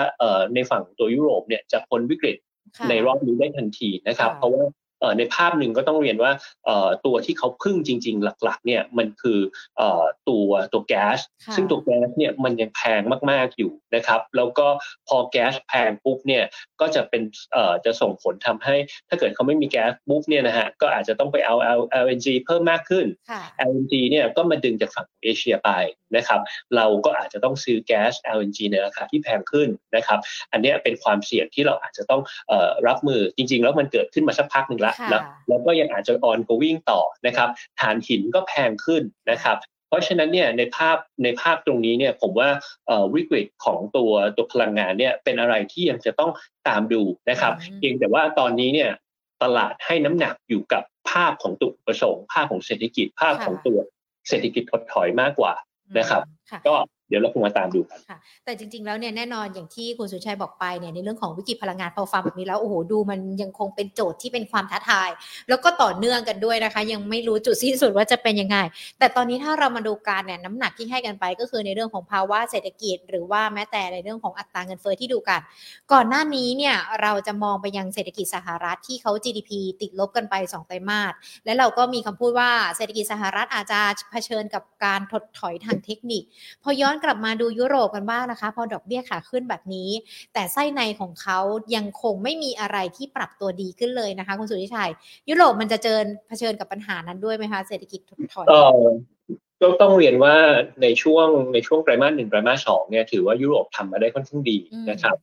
[0.53, 2.37] ในฝั่งตัวยุโรปเนี่ยจะพ้นวิกฤต
[2.89, 4.63] ในรอบนี้ได้ทันทีนะครับ เพราะว่า
[5.17, 6.31] ในภาพหนึ่งก็ต้องเรียนว่า
[7.05, 9.39] ตัวที่เขาพึ่งจริง ๆ หลัก ๆ เนี่ยมันคือ
[10.29, 11.19] ตัวตัวแก๊ส
[11.55, 13.01] ซึ่งตัวแก๊สเนี่ยมันยังแพง
[13.31, 14.67] มาก ๆอยู่นะครับแล้วก็
[15.07, 16.43] พอแก๊สแพงปุ๊บเนี่ย
[16.81, 17.21] ก็จะเป็น
[17.85, 18.75] จะส่งผลทำให้
[19.09, 21.55] ถ้าเกิดเขาไม่มีแก๊สปุ๊บเนี่ยนะฮะก็อาจจะต้องไปเอา
[22.03, 23.05] LNG เพิ่มมากขึ้น
[23.69, 25.71] LNG เนี่ยก็มาดึงจากฝั่งเอเชียไป
[26.15, 26.39] นะครับ
[26.75, 30.19] เราก็อาจจะต้องซื้อแก๊ส LNG ในราคาที่แพงขึ้นนะครับ
[30.51, 32.21] อันนี้เป็นความเสี่ยงที่เราอาจจะต้อง
[32.87, 37.49] รับมือจริง ๆ แล้วมันเกิดขึ้นมาสักพักหนึ่งแล้วแล้วแล้วก็ยังอาจจะ on going ต่อนะครับ
[37.79, 39.57] ฐานหินก็แพงขึ้นนะครับ
[39.89, 42.49] เพราะฉะนั้นเนี่ยในภาพในภาพตรงนี้เนี่ยผมว่า
[43.15, 46.31] วิกฤตของตัวตัวพลังงานเนี่ยเป็นอะไรที่ยังจะต้อง
[46.67, 48.91] ตามดูนะครับเพียงแต่ว่าตอนนี้เนี่ย
[49.43, 53.79] ตลาดให้น้ำหนักอยู่กับภาพของตัวประสงค์ภาพของเศรษฐกิจภาพของตัว
[54.27, 55.53] เศรษฐกิจถดถอยมากกว่า
[55.97, 56.21] นะครับ
[56.67, 56.75] ก็
[57.09, 57.99] เดี๋ยวเราคงมาตามดูกัน
[58.45, 65.09] แต่จริง ๆ แล้วเนี่ยแน่นอนอย่างที่คุณสุชัยบอกไปเนี่ยในเรื่องของวิกฤตพลังงานพอฟังแบบนี้แล้วโอ้โหดูมันยังคงเป็นโจทย์ที่เป็นความท้าทาย
[65.49, 68.57] แล้วก็ต่อเนื่องกันด้วยนะคะ ยังไม่รู้จุดสิ้นสุดว่าจะเป็นยังไง
[68.99, 75.41] แต่ตอนนี้ถ้าเรามาดูการเนี่ยน้ำหนักที่ให้กันไปก็คือในเรื่องของภาวะเศรษฐกิจ หรือว่าแม้แต่ในเรื่องของอัตราเงินเฟ้อที่ดูกัน
[75.93, 79.51] ก่อนหน้านี้เนี่ยเราจะมองไปยังเศรษฐกิจสหรัฐที่เขา GDP
[79.81, 81.13] ติดลบกันไป2ไตรมาส
[81.45, 83.79] และเราก็มีคำพูดว่าเศรษฐกิจสหรัฐอาจจะ
[84.11, 86.23] เผชิญกับการถดถอยทางเทคนิค
[86.63, 89.89] พอย้อนกลับมาดูยุโรปกันบ้างนะคะ พอดอกเบี้ยขาขึ้นแบบนี้
[90.33, 91.39] แต่ไส้ในของเขา
[91.75, 94.91] ยังคงไม่มีอะไรที่ปรับตัวดีขึ้นเลยนะคะ คุณสุริชัย
[95.29, 98.47] ยุโรปมันจะเจอเผชิญกับปัญหานั้นด้วยไหมคะเศรษฐกิจถดถอย
[99.61, 100.35] ก็ต้องเรียนว่า
[100.81, 104.57] ในช่วงในช่วงไตรมาสหนึ่งไตรมาสสองเนี่ยถือว่ายุโรปทำมาได้ค่อนข้างดี
[104.89, 105.15] นะครับ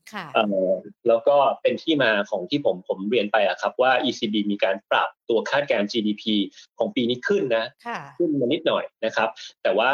[1.09, 6.25] แล้วก็เป็นที่มาของที่ผมผมเรียนไปอะครับว่า ECB มีการปรับตัวคาดการณ์ GDP
[6.78, 7.64] ของปีนี้ขึ้นนะ
[8.19, 9.28] ขึ้นมานิดหน่อยนะครับ
[9.62, 9.90] แต่ว่า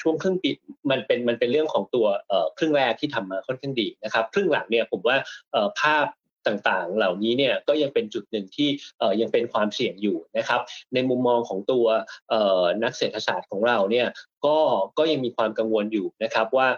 [0.00, 0.50] ช่วงครึ่งปี
[0.90, 2.06] มันเป็นมันเป็นเรื่องของตัว
[2.58, 5.16] ครึ่งแรกที่ทำมาค่อนข้างดีนะครับ ครึ่งหลังเนี่ยผมว่า
[5.80, 6.06] ภาพ
[6.46, 8.68] ต่างๆ เหล่านี้เนี่ยก็ยังเป็นจุดหนึ่งที่
[9.20, 10.60] ยังเป็นความเสี่ยงอยู่นะครับ
[10.94, 11.86] ในมุมมองของตัว
[12.82, 14.06] นักเศรษฐศาสตร์ของเราเนี่ย
[14.46, 14.58] ก็
[14.98, 16.68] ก็ยังมีความกังวลอยู่นะครับว่า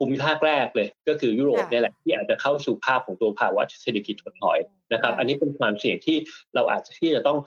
[0.00, 4.58] ภูมิภาคแรกเลยก็คือยุโรปเนี่ยแหละที่อาจจะเข้าสู่ภาพของตัวภาวะเศรษฐกิจถดถอย
[4.92, 6.16] นะครับ อันนี้เป็นความเสี่ยงที่
[6.54, 7.38] เราอาจจะที่จะต้อง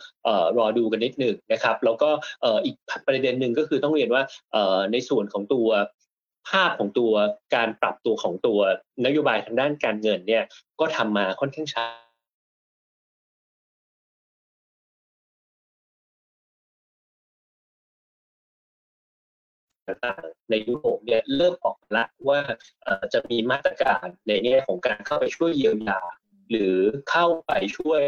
[0.58, 2.10] รอดูกันนิดหนึ่งนะครับ แล้วก็
[2.66, 2.76] อีก
[3.08, 4.24] ประเด็นหนึ่งก็คือต้องเรียนว่า
[4.92, 5.68] ในส่วนของตัว
[6.50, 7.14] ภาพของตัว
[7.56, 8.60] การปรับตัวของตัว
[9.06, 10.44] นโยบายทางด้านการเงินเนี่ย
[10.80, 11.86] ก็ทำมาค่อนข้างช้า
[20.50, 22.40] ในยุโรปเนี่ยเริ่มออกละว่า
[23.14, 26.00] จะมีมาตรการในแง่ของการเข้าไปช่วยเยียวยา
[26.52, 26.76] หรือ
[27.10, 28.02] เข้าไปช่วย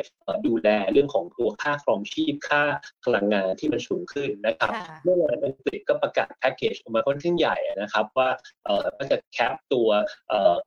[0.48, 2.64] ดูแลเรื่องของตัวค่าครองชีพค่า
[3.06, 4.72] พลังงานที่มันสูงขึ้นนะครับ
[5.04, 8.30] เมื่อวานอังกฤษก็ประกาศแพ็กเกจออกมาค่อนข้างใหญ่นะครับว่า
[8.98, 9.90] ก็จะแคปตัว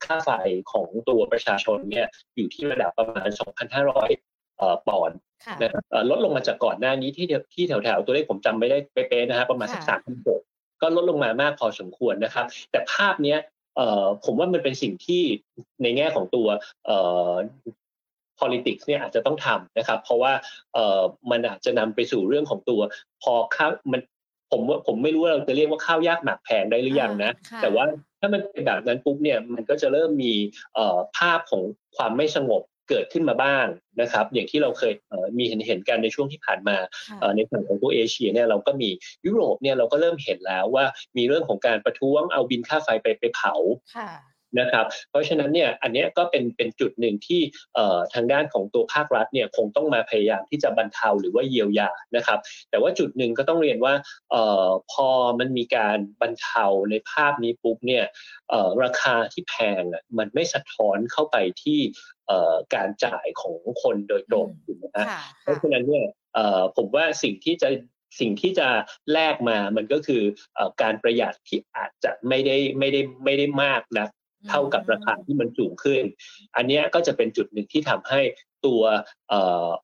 [0.04, 0.30] ค่าไฟ
[0.72, 2.06] ของตัวประชาชนเนี่ย
[2.36, 3.28] อยู่ที่ระดับประมาณ
[4.08, 5.18] 2,500ปอนด์
[5.62, 10.40] นะครับลดลงมาจากก่อนหน้านี้ที่ที่แถวๆตัวเลขผมจำไม่ได้เป๊ะๆนะครับประมาณสักสามพันหก
[10.82, 13.55] ก็ลดลงมามากพอสมควรนะครับ แต่ภาพเนี้ยเอ่อ
[14.24, 15.22] ผมว่ามันเป็นสิ่งที่
[15.82, 16.46] ในแง่ของตัว
[16.86, 16.98] เอ่
[17.30, 17.32] อ
[18.40, 20.32] politics เนี่ยอาจจะต้องทำนะครับ เพราะว่า
[20.74, 22.80] เอ่อมันอาจจะนำไปสู่เรื่องของตัว
[23.22, 24.00] พอข้าวมัน
[24.52, 27.84] ผมว่าผมไม่รู้ว่าเราจะเรียกว่าข้าวยากหมากแพงได้หรือยังนะ แต่ว่า
[28.20, 30.32] ถ้ามันเป็นแบบนั้นปุ๊บเนี่ยมันก็จะเริ่มมี
[30.74, 31.62] เอ่อภาพของ
[31.96, 33.66] ความไม่สงบ เกิดขึ้นมาบ้าง
[34.00, 34.92] นะครับ อย่างที่เราเคย
[35.38, 36.76] มีเห็นเห็นกันในช่วงที่ผ่านมา
[37.36, 38.90] ในฝั่งของตัวเอเชียเนี่ยเราก็มี
[39.26, 40.84] ยุโรปเนี่ยเราก็เริ่มเห็นแล้วว่า
[41.16, 43.54] มีเรื่องของการประท้วงเอาบินค่าไฟไปไปเผา
[44.60, 47.40] นะครับ เพราะฉะนั้นเนี่ยอันนี้ก็เป็นเป็นจุดหนึ่งที่
[48.14, 52.38] ทางด้านของตัวภาครัฐเนี่ยคงต้องมาพยายามที่จะบรรเทาหรือว่าเยียวยานะครับ
[52.70, 53.94] แต่ว่าจุดหนึ่งก็ต้องเรียนว่า
[54.92, 58.04] พอมันมีการบรรเทาในภาพนี้ปุ๊บเนี่ย
[58.82, 61.80] ราคาที่แพงอะมันไม่สะท้อนเข้าไปที่
[62.74, 65.06] การจ่ายของคนโดยตรงถูกไหมฮะ
[65.42, 66.06] เพราะฉะนั้นเนี่ย
[66.76, 67.68] ผมว่าสิ่งที่จะ
[68.20, 68.68] สิ่งที่จะ
[69.12, 70.22] แลกมามันก็คือ
[70.82, 74.06] การประหยัดที่อาจจะไม่ได้ไม่ได้ไม่ได้มากนะ
[74.48, 76.02] เท่ากับราคาที่มันสูงขึ้น
[76.56, 78.20] อันนี้ก็จะเป็นจุดหนึ่งที่ทำให้
[78.66, 78.82] ตัว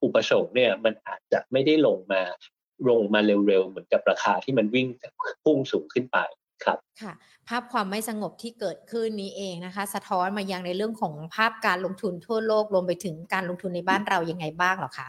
[0.02, 2.22] อุปสงค์เนี่ยมันอาจจะไม่ได้ลงมา
[2.88, 4.86] ลงมาเร็วๆ เหมือนกับราคาที่มันวิ่ง
[5.44, 6.18] พุ่งสูงขึ้นไป
[6.64, 7.12] ครับค่ะ
[7.48, 15.08] ภาพความไม่สงบที่เกิดขึ้นนี้เองนะคะ สะท้อนมายังในเรื่องของภาพการลงทุนทั่วโลกรวมไปถึงการลงทุนในบ้านเรายังไงบ้างหรอคะ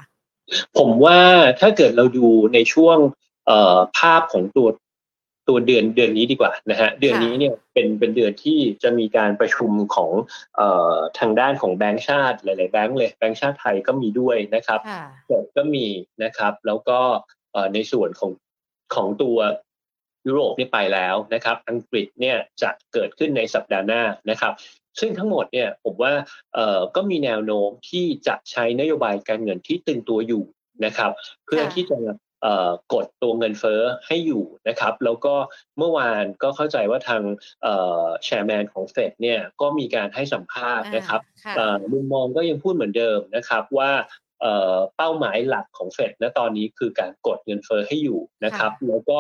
[0.78, 1.20] ผมว่า
[1.60, 2.98] ถ้าเกิดเราดูในช่วง
[3.98, 4.68] ภาพของตัว
[5.48, 10.12] ตัวเดือนเดือนนี้ดีกว่านะฮะเดือนนี้เนี่ยเป็นเป็นเดือนที่จะมีการประชุมของ
[10.56, 14.80] เอ่อทางด้านของแบงก์ชาติหลาย ๆ แบงก์เลยแบงก์ชาติไทยก็มีด้วยนะครับ
[15.58, 15.86] ก็มี
[16.24, 17.00] นะครับ แล้วก็
[17.74, 18.32] ในส่วนของ
[18.96, 19.38] ของตัว
[20.28, 24.54] ยุโรปนี่ไปแล้วนะครับ อังกฤษเนี่ยจะเกิดขึ้นในสัปดาห์หน้านะครับ
[25.00, 26.14] ซึ่งทั้งหมดเนี่ยผมว่า
[26.54, 30.44] เอ่อก็มีแนวโน้มที่จะใช้นโยบายการเงินที่ตึงตัวอยู่
[30.86, 31.12] นะครับ
[31.46, 31.98] เพื่อที่จะ
[32.94, 35.36] กดตัวเงินเฟ้อให้อยู่นะครับแล้วก็
[35.78, 37.22] เมื่อวานก็เข้าใจว่าทาง
[38.24, 41.22] แชร์แมนของเฟดเนี่ยก็มีการให้สัมภาษณ์นะครับ
[41.94, 43.92] มุมมองก็ยังพูดเหมือนเดิมนะครับว่า
[44.98, 49.18] เป้าหมายหลักของเฟดณตอนนี้คือการกดเงินเฟอ้อให้อยู่นะครับ แล้วก็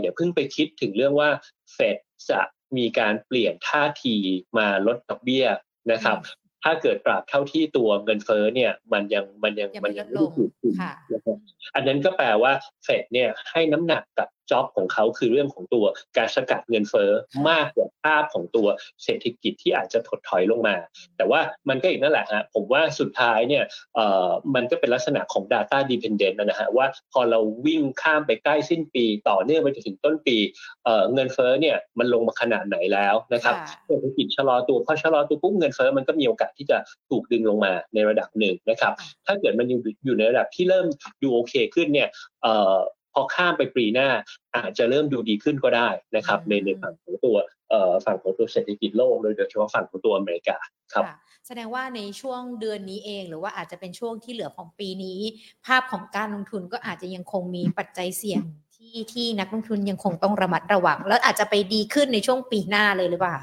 [0.00, 1.30] อย่าเพิ่งไปคิดถึงเรื่องว่า
[1.74, 1.96] เฟด
[2.30, 2.40] จะ
[2.76, 4.16] มีการเปลี่ยนท่าที
[4.58, 5.46] มาลดดอกเบี้ย
[5.92, 6.18] นะครับ
[6.64, 10.74] ถ้าเกิดปรับเท่าที่ตัวเงินเฟ้อเนี่ยมันยังมันยังมันยังไม่ถูกขึ้น
[11.12, 11.38] นะครับ
[11.74, 12.52] อันนั้นก็แปลว่า
[12.84, 15.84] เฟดเนี่ยให้น้ำหนักกับ จ็อบของเขาคือเรื่องของตัว
[16.16, 17.10] การสกัดเงินเฟ้อ
[17.48, 18.66] มากกว่าภาพของตัว
[19.04, 20.76] เศรษฐกิจที่อาจจะถดถอยลงมา
[21.16, 30.36] แต่ว่ามันก็อีกนั่นแหละฮะผมว่าสุดท้ายเนี่ยเอ่อมันก็เป็นลักษณะของ Data Dependent นะฮะว่าพอเราวิ่งข้ามไปใกล้สิ้นปี ต่อเนื่องไปจนถึงต้นปี
[30.84, 33.54] เอ่อเงินเฟ้อเนี่ยมันลงมาขนาดไหนแล้วนะครับ
[33.86, 36.78] เศรษฐกิจชะลอตัวพอชะลอตัวปุ๊บเงินเฟ้อมันก็มีโอกาสที่จะ
[37.08, 38.92] ถูกดึงลงมาในระดับหนึ่งนะครับ
[39.26, 40.86] ถ้าเกิดมันอยู่อยู่ในระดับที่เริ่ม
[41.22, 42.08] ดูโอเคขึ้นเนี่ย
[42.42, 42.76] เอ่อ
[43.16, 44.08] พอข้ามไปปีหน้า
[44.56, 47.36] อาจจะเริ่มดูดีขึ้นก็ได้นะครับในในฝั่งของตัว
[47.70, 50.56] เอ่อฝั่งของตัวเศรษฐกิจโลกโดยเฉพาะฝั่งของตัวอเมริกา
[50.92, 51.04] ครับ
[51.46, 55.20] แสดงว่าในช่วงเดือนนี้เอง หรือว่าอาจจะเป็นช่วงที่เหลือของปีนี้
[55.66, 58.42] ภาพของการลงทุนก็อาจจะยังคงมีปัจจัยเสี่ยง
[58.76, 63.38] ที่ที่นักลงทุนยังคงต้องระมัดระวัง แล้วอาจจะไปดีขึ้นในช่วงปีหน้าเลยหรือเปล่า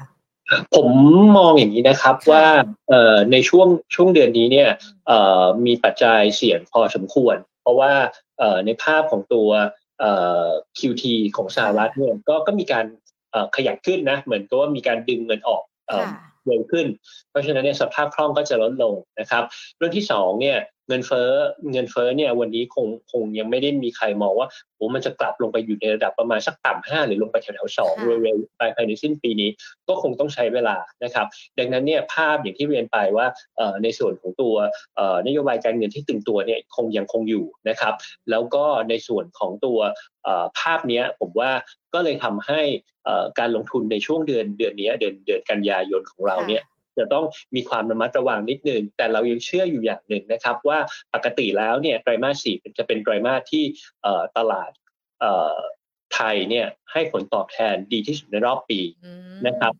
[0.74, 0.88] ผม
[1.36, 2.44] มองอย่างนี้นะครับว่า
[3.32, 4.68] ในช่วงช่วงเดือนนี้เนี่ย
[5.66, 7.92] มีปัจจัยเสี่ยงพอสมควร เพราะว่า
[8.66, 9.48] ในภาพของตัว
[10.78, 11.04] QT
[11.36, 12.86] ของสหรัฐเนี่ยก็ก็มีการ
[13.56, 15.62] ขยับขึ้นนะ เหมือนกับว่ามีการดึงเงินออก
[16.46, 16.86] เร็วขึ้น
[17.30, 19.44] เพราะฉะนั้นเนี่ยสภาพคล่องก็จะลดลงนะครับ
[19.76, 21.30] เรื่องที่สองเนี่ย เงินเฟ้อ
[21.72, 27.94] เงินเฟ้อเนี่ยวันนี้คงคงยังไม่ได้มีใครมองว่าโอ้มันจะกลับลงไปอยู่ในระดับประมาณสักต่ำห้าหรือลงไปแถวๆสอง
[28.24, 29.50] เร็วๆภายในสิ้นปีนี้
[29.88, 31.26] ก็คงต้องใช้เวลานะครับ
[31.58, 33.26] ดังนั้นเนี่ยภาพอย่างที่เรียนไปว่า
[33.82, 34.54] ในส่วนของตัว
[35.26, 37.94] นโยบายการเงินที่ตึงตัวเนี่ยคงยังคงอยู่นะครับ
[38.30, 39.78] แล้วก็ในส่วนของตัว
[40.58, 41.50] ภาพนี้ผมว่า
[41.94, 42.60] ก็เลยทำให้
[43.38, 46.62] การลงทุนในช่วงเดือนเดือนนี้เดือนเดือนกันยายนของเราเนี่ย
[46.98, 50.78] จะต้องมีความระมัดระวังนิดนึง แต่เรายังเชื่ออยู่อย่างหนึ่งนะครับว่า
[51.14, 53.64] ปกติแล้วเนี่ยไตรมาสสี่จะเป็นไตรมาสที่
[54.36, 54.70] ตลาด
[56.14, 58.80] ไทยเนี่ยให้ผลตอบแทนดีที่สุดในรอบปี
[59.46, 59.72] นะครับ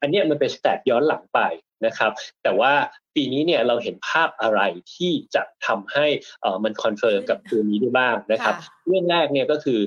[0.00, 1.40] อันนี้มันเป็น stat ย้อนหลังไป
[1.86, 2.72] นะครับ แต่ว่า
[3.14, 4.60] ปีนี้เนี่ยเราเห็นภาพอะไร
[4.94, 6.06] ที่จะทำให้
[6.64, 8.54] มัน confirm กับตัวนี้ได้บ้างนะครับ
[8.86, 9.80] เรื่องแรกเนี่ยก็คือ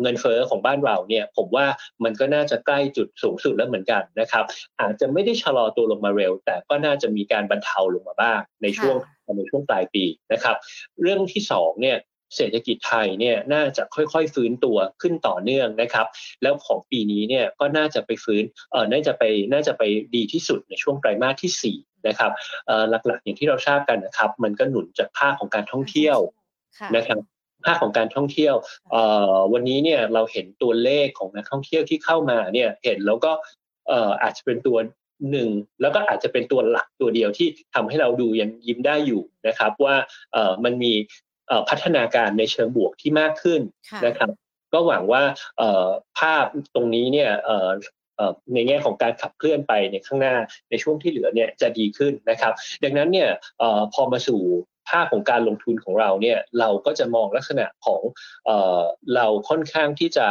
[0.00, 1.66] เงินเฟ้อของบ้านเราเนี่ยผมว่า
[2.04, 4.44] มันก็น่าจะใกล้จุดสูงสุดแล้วเหมือนกันนะครับ
[4.80, 8.96] อาจจะไม่ได้ชะลอตัวลงมาเร็ว แต่ก็น่าจะมีการบรรเทาลงมาบ้างในช่วง
[9.36, 10.56] ในช่วงปลายปีนะครับ
[11.02, 11.98] เรื่องที่สองเนี่ย
[12.36, 16.06] เศรษฐกิจไทยเนี่ยน่าจะค่อยๆฟื้นตัวขึ้นต่อเนื่องนะครับ
[16.42, 19.82] แล้วของปีนี้เนี่ยก็น่าจะไปฟื้นเออน่าจะไปน่าจะไป
[20.14, 22.30] ดีที่สุดในช่วงไตรมาสที่4นะครับ
[22.66, 26.18] เอ่อหลักๆอย่างที่เราทราบกันนะครับ มันก็หนุนจากภาคของการท่องเที่ยว
[26.96, 27.18] นะครับ
[27.64, 28.54] ภาคของการท่องเที่ยว
[28.90, 33.32] เอ่อวันนี้เนี่ยเราเห็นตัวเลขของนักท่องเที่ยวที่เข้ามาเนี่ยเห็นแล้วก็
[33.88, 34.78] เอ่ออาจจะเป็นตัว
[35.30, 35.50] หนึ่ง
[35.82, 39.96] แล้วก็อาจจะเป็นตัวหลักตัวเดียวที่ทำให้เราดูยังยิ้มได้อยู่นะครับ ว่า
[40.32, 40.92] เอ่อมันมี
[41.68, 43.60] พัฒนาการในเชิงบวกที่มากขึ้น
[44.06, 44.30] นะครับ
[44.72, 45.22] ก็หวังว่า
[46.18, 47.30] ภาพตรงนี้เนี่ย
[48.54, 50.34] ในแง่ของการขับเคลื่อนไปในข้างหน้า
[50.70, 52.52] ในช่วงที่เหลือเนี่ยจะดีขึ้นนะครับ
[52.84, 53.30] ดังนั้นเนี่ย
[53.94, 54.40] พอมาสู่
[54.88, 58.00] ภาพของการลงทุนของเราเนี่ยเราก็จะมองลักษณะของ
[59.14, 60.28] เราค่อนข้างที่จะ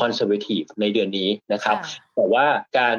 [0.00, 1.76] คอนเซอร์เวทีฟในเดือนนี้นะครับ
[2.16, 2.46] แต่ว่า
[2.78, 2.96] การ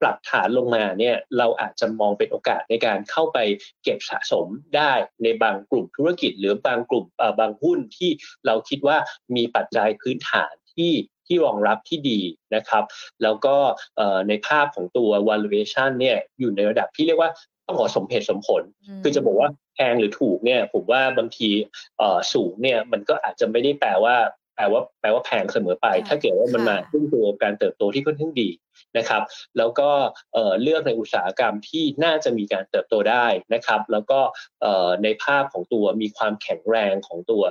[0.00, 3.38] ปรับฐานลงมาเนี่ยเราอาจจะมองเป็นโอกาสในการเข้าไป
[3.82, 7.04] เก็บสะสมได้ในบางกลุ่มธุรกิจ หรือบางกลุ่ม
[7.40, 8.10] บางหุ้นที่
[8.46, 8.96] เราคิดว่า
[9.36, 10.92] มีปัจจัยพื้นฐานที่
[11.26, 12.20] ที่รองรับที่ดี
[12.54, 12.84] นะครับ
[13.22, 13.56] แล้วก็
[14.28, 17.30] ในภาพของตัว valuation เนี่ยอยู่ในระดับที่เรียกว่า
[17.66, 18.62] ต้องขอสมเหตุสมผล
[19.02, 21.50] คือจะบอกว่าแพงหรือถูกเนี่ยผมว่าบางที
[22.34, 24.16] สูงเนี่ยมันก็อาจจะไม่ได้แปลว่า
[24.58, 28.48] แปลว่าแปลว่าแพงเสมอไป ถ้าเกิดว่ามันมาขึ้นตัวการเติบโตที่ค่อนข้างดี
[28.98, 29.22] นะครับ
[29.58, 29.90] แล้วก็
[30.62, 34.20] เลือกในอุตสาหกรรมที่น่าจะมีการเติบโตได้นะครับ แล้วก็
[35.02, 37.42] ในภาพของตัวมีความแข็งแรงของตัว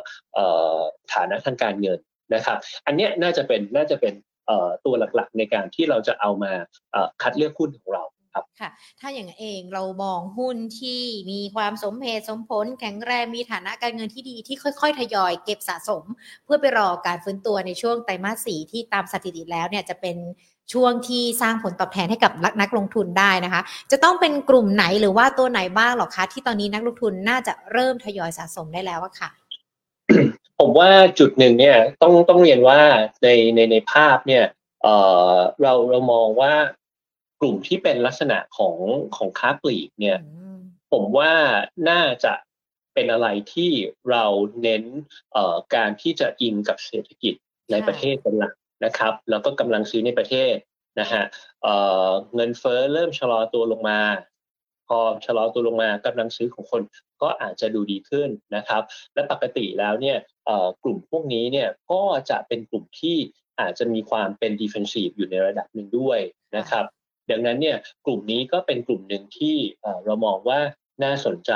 [1.13, 1.99] ฐานะทางการเงิน
[2.35, 4.13] นะครับ อันนี้น่าจะเป็นน่าจะเป็น
[4.85, 6.51] ตัวหลักๆในการที่เราจะเอามา
[7.21, 8.03] คัดเลือกหุ้นของเรา
[8.61, 8.69] ค่ะ
[8.99, 16.03] ถ้าอย่างเองเรามองหุ้นที่มีความสมเหตุสมผล แข็งแรงมีฐานะการเงินที่ดีที่ค่อย ๆ ทยอยเก็บสะสม
[16.45, 20.17] เพื่อไปรอการฟื้นตัวในช่วงไตรมาสสี่ที่ตามสถิติแล้วเนี่ยจะเป็น
[20.73, 29.29] ช่วงที่สร้างผลตอบแทนให้กับนักลงทุนได้นะคะ จะต้องเป็นกลุ่มไหนหรือว่าตัวไหนบ้างหรอคะ ที่ตอนนี้นักลงทุนน่าจะเริ่มทยอยสะสมได้แล้วอะค่ะ
[30.59, 32.79] ผมว่าจุดหนึ่งเนี่ยต้องต้องเรียนว่า
[33.23, 34.45] ในในในภาพเนี่ย
[34.81, 34.87] เอ
[35.31, 36.53] อเราเรามองว่า
[37.41, 38.77] กลุ่มที่เป็นลักษณะของ
[39.15, 40.17] ของค้าปลีกเนี่ย
[40.91, 41.31] ผมว่า
[41.89, 42.33] น่าจะ
[42.93, 43.71] เป็นอะไรที่
[44.11, 44.25] เรา
[44.61, 44.83] เน้น
[45.75, 47.33] การที่จะอิงกับเศรษฐกิจ
[47.71, 48.53] ในประเทศเป็นหลัก
[48.85, 50.55] นะครับ แล้วก็กำลังซื้อในประเทศ
[50.99, 51.23] นะฮะ
[52.35, 54.01] เงินเฟ้อเริ่มชะลอตัวลงมา
[54.87, 56.81] พอชะลอตัวลงมากำลังซื้อของคน
[57.21, 58.81] ก็อาจจะดูดีขึ้นนะครับ
[59.13, 60.17] และปกติแล้วเนี่ย
[60.83, 63.17] กลุ่มพวกนี้เนี่ยก็จะเป็นกลุ่มที่
[63.59, 66.19] อาจจะมีความเป็นดิเฟนซีฟอยู่ในระดับหนึ่งด้วย
[66.57, 66.85] นะครับ
[67.31, 69.55] ดังนั้นเนี่ยกลุ่มนี้ก็เป็นกลุ่มหนึ่งที่
[70.05, 70.59] เรามองว่า
[71.03, 71.53] น่าสนใจ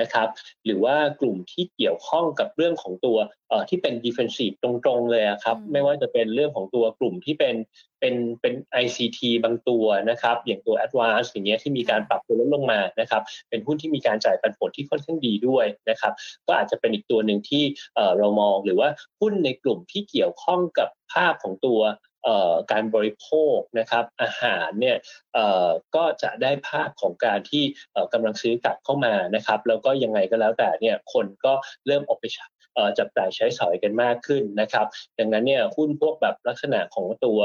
[0.00, 0.28] นะครับ
[0.64, 7.54] หรือว่ากลุ่มที่เกี่ยวข้องกับเรื่องของตัวเอ่อที่เป็น defensive ตรงๆเลยครับ ไม่ว่าจะเป็นเรื่องของตัวกลุ่มที่เป็น
[8.00, 8.54] เป็นเป็น
[8.84, 16.12] ICT บางตัวนะครับ อย่างตัว Advance อย่างเงี้ยที่มีการปรับตัวลดลงมานะครับ เป็นหุ้นที่มีการจ่ายปันผลที่ค่อนข้างดีด้วยนะครับ
[16.46, 17.64] ก็อาจจะเป็นอีกตัวหนึ่งที่
[18.18, 18.88] เรามองหรือว่า
[19.20, 21.80] หุ้นในกลุ่มที่เกี่ยวข้องกับภาพของตัว
[22.72, 24.96] การบริโภคนะครับอาหารเนี่ย
[25.96, 27.64] ก็จะได้ภาพของการที่
[28.12, 31.52] กำลังซื้อกลับเข้ามานะครับ แล้วก็ยังไงก็แล้วแต่เนี่ยคนก็
[31.86, 32.26] เริ่มออกไป
[32.98, 34.86] จับจ่ายใช้สอยกันมากขึ้นนะครับ
[35.18, 37.38] ดังนั้นเนี่ยหุ้นพวกแบบลักษณะของตัว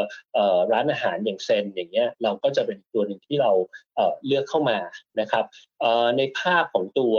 [0.72, 3.52] ร้านอาหารอย่างเซนอย่างเงี้ยเราก็จะเป็นตัวหนึ่งที่เรา
[4.26, 4.80] เลือกเข้ามา
[5.20, 5.46] นะครับ
[6.18, 7.16] ในภาพของตัว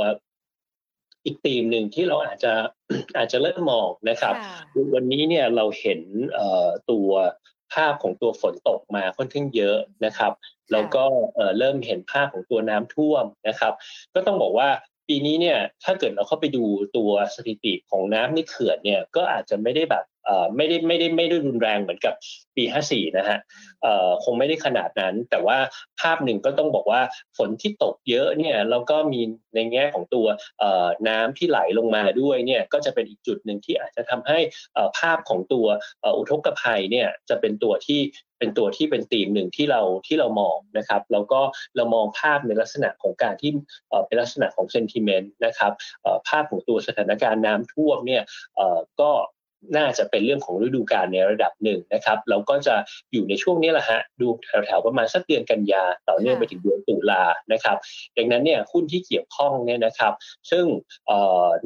[1.25, 2.53] อีกธีมหนึ่งที่เราอาจจะ
[3.17, 4.35] อาจจะเริ่มมองนะครับ
[4.95, 6.01] วันนี้เนี่ยเราเห็น
[6.91, 7.11] ตัว
[7.73, 10.33] ภาพของตัวฝนตกมาค่อนข้างเยอะนะครับ
[10.73, 11.05] แล้วก็
[11.59, 13.73] เริ่มเห็นภาพของตัวน้ำท่วมนะครับ
[14.15, 14.69] ก็ต้องบอกว่า
[15.09, 16.65] ปีนี้เนี่ยถ้าเกิดเราเข้าไปดู
[16.97, 20.05] ตัวสถิติของน้ำในเขื่อนเนี่ยก็อาจจะไม่ได้แบบ
[20.57, 22.15] ไม่ได้ไม่ได้ไม่ได้รุนแรงเหมือนกับ
[22.57, 23.39] ปี 54 นะฮะ
[24.25, 25.59] คงไม่ได้ขนาดนั้น แต่ว่า
[26.01, 27.01] ภาพหนึ่งก็ต้องบอกว่า
[27.37, 29.21] ฝนที่ตกเยอะเนี่ยแล้วก็มี
[29.55, 30.27] ในแง่ของตัว
[31.09, 34.39] น้ำที่ไหลลงมาด้วยเนี่ยก็จะเป็นอีกจุดหนึ่งที่อาจจะทำให้
[34.99, 35.67] ภาพของตัว
[36.17, 38.01] อุทกภัยเนี่ยจะเป็นตัวที่
[38.39, 41.41] เป็นตัวที่เป็นธีมหนึ่งที่เราที่เรามองนะครับแล้วก็
[41.77, 43.51] เรามองภาพในลักษณะของการที่
[44.07, 45.73] เป็นลักษณะของเซนติเมนต์นะครับ
[46.29, 48.23] ภาพของตัวสถานการณ์น้ำท่วมเนี่ย
[49.01, 49.11] ก็
[49.77, 52.75] น่าจะเป็นเรื่องของฤดูกาลในระดับหนึ่งนะครับเราก็จะ
[53.13, 54.27] อยู่ในช่วงนี้แหละฮะดู
[54.67, 57.77] แถวๆประมาณสักเดือนกันยาต่อเนื่องไปถึงเดือนตุลานะครับ
[58.17, 60.13] ดังนั้นเนี่ยหุ้นที่เกี่ยวข้องเนี่ยนะครับ
[60.51, 60.65] ซึ่ง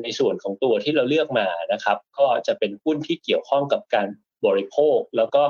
[0.03, 4.07] ในส่วนของตัวที่เราเลือกมานะครับ ก็จะเป็นหุ้นที่เกี่ยวข้องกับการ
[4.47, 5.43] บริโภค แล้วก็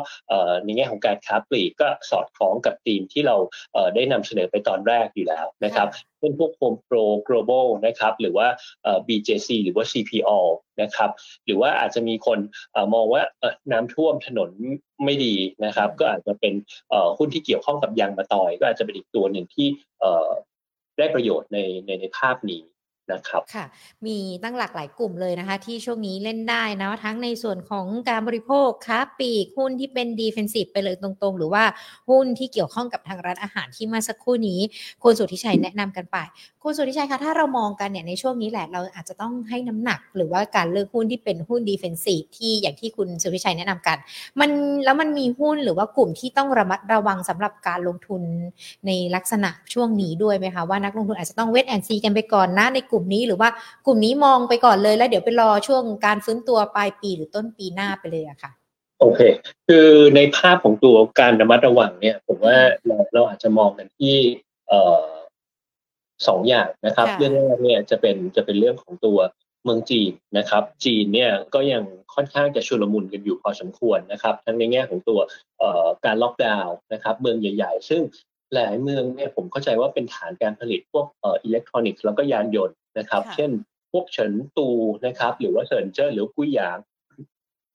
[0.64, 3.36] ในแง่ของการค้าปลีกก็สอดคล้องกับธีมที่เรา
[3.94, 8.46] ได้นำเสนอไปตอนแรกอยู่แล้วนะครับเช่นพวก Home Pro Global นะครับหรือว่า
[9.08, 10.38] BJC หรือว่า CPO
[10.82, 11.10] นะครับ
[11.46, 12.38] หรือว่าอาจจะมีคน
[12.94, 13.22] มองว่า
[13.72, 14.50] น้ำท่วมถนน
[15.04, 16.54] ไม่ดีนะครับ ก็อาจจะเป็น
[17.18, 19.68] หุ้นที่เกี่ยวข้องกับยางมะตอย ก็อาจจะเป็นอีกตัวหนึ่งที่
[20.98, 22.62] ได้ประโยชน์ในในในภาพนี้
[23.10, 23.64] นะครับค่ะ
[24.06, 31.64] มีตั้งหลากหลายกลุ่มเลยนะคะ ที่ช่วงนี้เล่นได้นะทั้งในส่วนของการบริโภคค้าปีกหุ้นที่เป็นดีเฟนซีฟไปเลยตรงๆ หรือว่า
[32.10, 34.60] หุ้นที่เกี่ยวข้องกับทางร้านอาหารที่มาสักครู่นี้
[35.02, 36.16] คุณสุทธิชัยแนะนำกันไป
[36.62, 43.98] คุณสุทธิชัยคะถ้าเรามองกันเนี่ยในช่วงนี้แหละเราอาจจะต้องให้น้ำหนัก หรือว่าการเลือกหุ้นที่เป็นหุ้นดีเฟนซีฟที่อย่างที่คุณสุทธิชัยแนะนำกัน
[44.40, 44.50] มัน
[44.84, 48.22] แล้วมันมีหุ้นหรือว่ากลุ่มที่ต้องระมัดระวังสำหรับการลงทุน
[48.86, 53.48] ในลักษณะช่วงนี้ด้วยไหมคะว่านักลงทุนอาจจะต้องเวทแอนซีกันไปก่อนนะในกลุ่มนี้หรือว่า
[53.86, 58.50] กลุ่มนี้มองไปก่อนเลยแล้วเดี๋ยวไปรอช่วงการฟื้นตัวปลายปีหรือต้นปีหน้าไปเลยอะค่ะ
[59.00, 59.20] โอเค
[59.68, 64.16] คือในภาพของตัวการระมัดระวังเนี่ย ผมว่าเราเราอาจจะมองกันที่
[64.68, 65.10] เอ่อ
[66.26, 69.18] สองอย่างนะครับ เรื่องแรกเนี่ยจะเป็นจะเป็นเรื่องของตัว
[69.64, 71.82] เมืองจีนนะครับ จีนเนี่ยก็ยัง
[72.14, 75.20] ค่อนข้างจะชุลมุนกันอยู่พอสมควรนะครับ ทั้งในแง่ของตัว
[76.04, 78.02] การล็อกดาวน์นะครับ เมืองใหญ่ ๆ ซึ่ง
[78.54, 83.50] หลายเมืองเนี่ยผมเข้าใจว่าเป็นฐานการผลิตพวกเอิเล็กทรอนิกส์แล้วก็ยานยนต์นะครับ เช่น
[83.92, 84.68] พวกเฉินตู
[85.06, 86.78] นะครับ หรือว่าเซินเจิ้อหรือกุยหยาง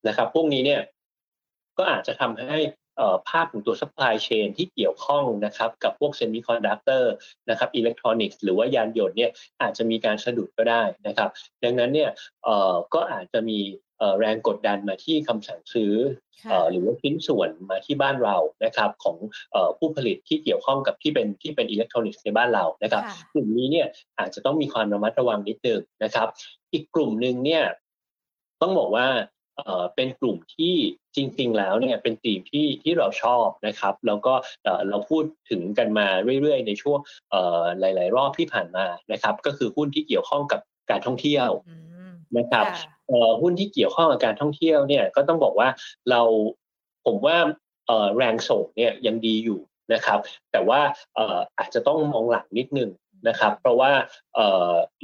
[0.07, 0.81] นะครับ พวกนี้เนี่ย
[1.77, 2.57] ก็อาจจะทำให้
[3.29, 7.13] ภาพของตัว supply chain ที่เกี่ยวข้องนะครับกับพวกเซมิคอนดักเตอร์
[7.49, 11.29] นะครับอิเล็กทรอนิกส์หรือว่ายานยนต์เนี่ยอาจจะมีการสะดุดก็ได้นะครับ
[11.63, 12.09] ดังนั้นเนี่ย
[12.93, 13.59] ก็อาจจะมี
[14.19, 15.93] แรงกดดันมาที่คำสั่งซื้อ
[16.71, 19.17] หรือว่าชิ้นส่วนมาที่บ้านเรานะครับของ
[19.77, 23.87] ผู้ผลิตที่เกี่ยวข้องกับที่เป็นที่เป็นอิเล็กทรอนิกส์ในบ้านเรานะครับกลุ่มนี้เนี่ย
[24.19, 26.27] อาจจะต้องมีความระมัดระวังนิดนึงนะครับ
[26.73, 27.63] อีกกลุ่มหนึ่งเนี่ย
[28.61, 29.07] ต้องบอกว่า
[29.95, 30.75] เป็นกลุ่มที่
[31.15, 34.33] จริง ๆ แล้วเนี่ยเป็นธีมที่ที่เราชอบนะครับ แล้วก็
[34.89, 36.07] เราพูดถึงกันมา
[36.41, 36.99] เรื่อยๆ ในช่วง
[37.79, 41.49] หลาย ๆ รอบที่ผ่านมานะครับ ก็คือหุ้นที่เกี่ยวข้องกับการท่องเที่ยว
[42.37, 42.65] นะครับ
[43.41, 45.69] หุ้นที่เกี่ยวข้องกับการท่องเที่ยวเนี่ยก็ต้องบอกว่า
[46.09, 46.21] เรา
[47.05, 47.37] ผมว่า
[48.17, 49.59] แรงส่งเนี่ยยังดีอยู่
[49.93, 50.19] นะครับ
[50.51, 50.81] แต่ว่า
[51.59, 52.89] อาจจะต้องมองหลังนิดนึง
[53.27, 53.91] นะครับ เพราะว่า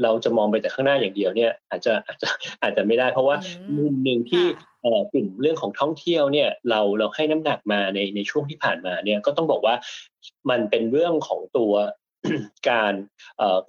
[0.04, 2.28] เราจะมองไปแต่ข้างหน้าอย่างเดียวเนี่ยอาจจะอาจจะ
[2.62, 3.36] อาจจะไม่ได้ เพราะว่า
[3.78, 4.46] มุมหนึ่งที่
[5.12, 9.76] กลุ่มเรื่องของท่องเที่ยวเนี่ยเราเราให้น้ำหนักมาในในช่วงที่ผ่านมาเนี่ยก็ต้องบอกว่า
[10.50, 11.74] มันเป็นเรื่องของตัว
[12.70, 12.94] การ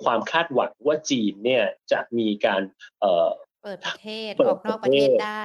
[0.04, 2.62] ความคาดหวังว่าจีนเนี่ยจะมีการ
[3.64, 5.44] เปิดประเทศออกนอกประเทศได้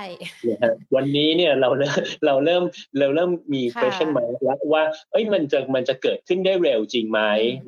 [0.96, 2.64] วันนี้เนี่ยเราเริ่มเราเริ่ม
[3.00, 7.20] เราเริ่มมี question mark แล้วว่า เอ้ยมันจะมันจะเกิดขึ้นได้เร็วจริงไหม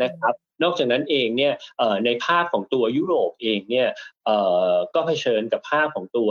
[0.04, 0.34] นะครับ
[0.64, 1.54] นอกจากนั้นเองเนี่ย
[2.06, 3.90] ในภาคของตัวยุโรปเองเนี่ย
[4.94, 6.30] ก็เผชิญกับภาคของตัว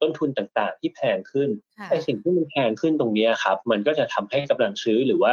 [0.00, 1.50] ต้นทุนต่างๆ ที่แพงขึ้น
[1.90, 5.32] ไอ้สิ่งที่มันแพงขึ้นตรงนี้ครับมันก็จะทำให้กำลังซื้อหรือว่า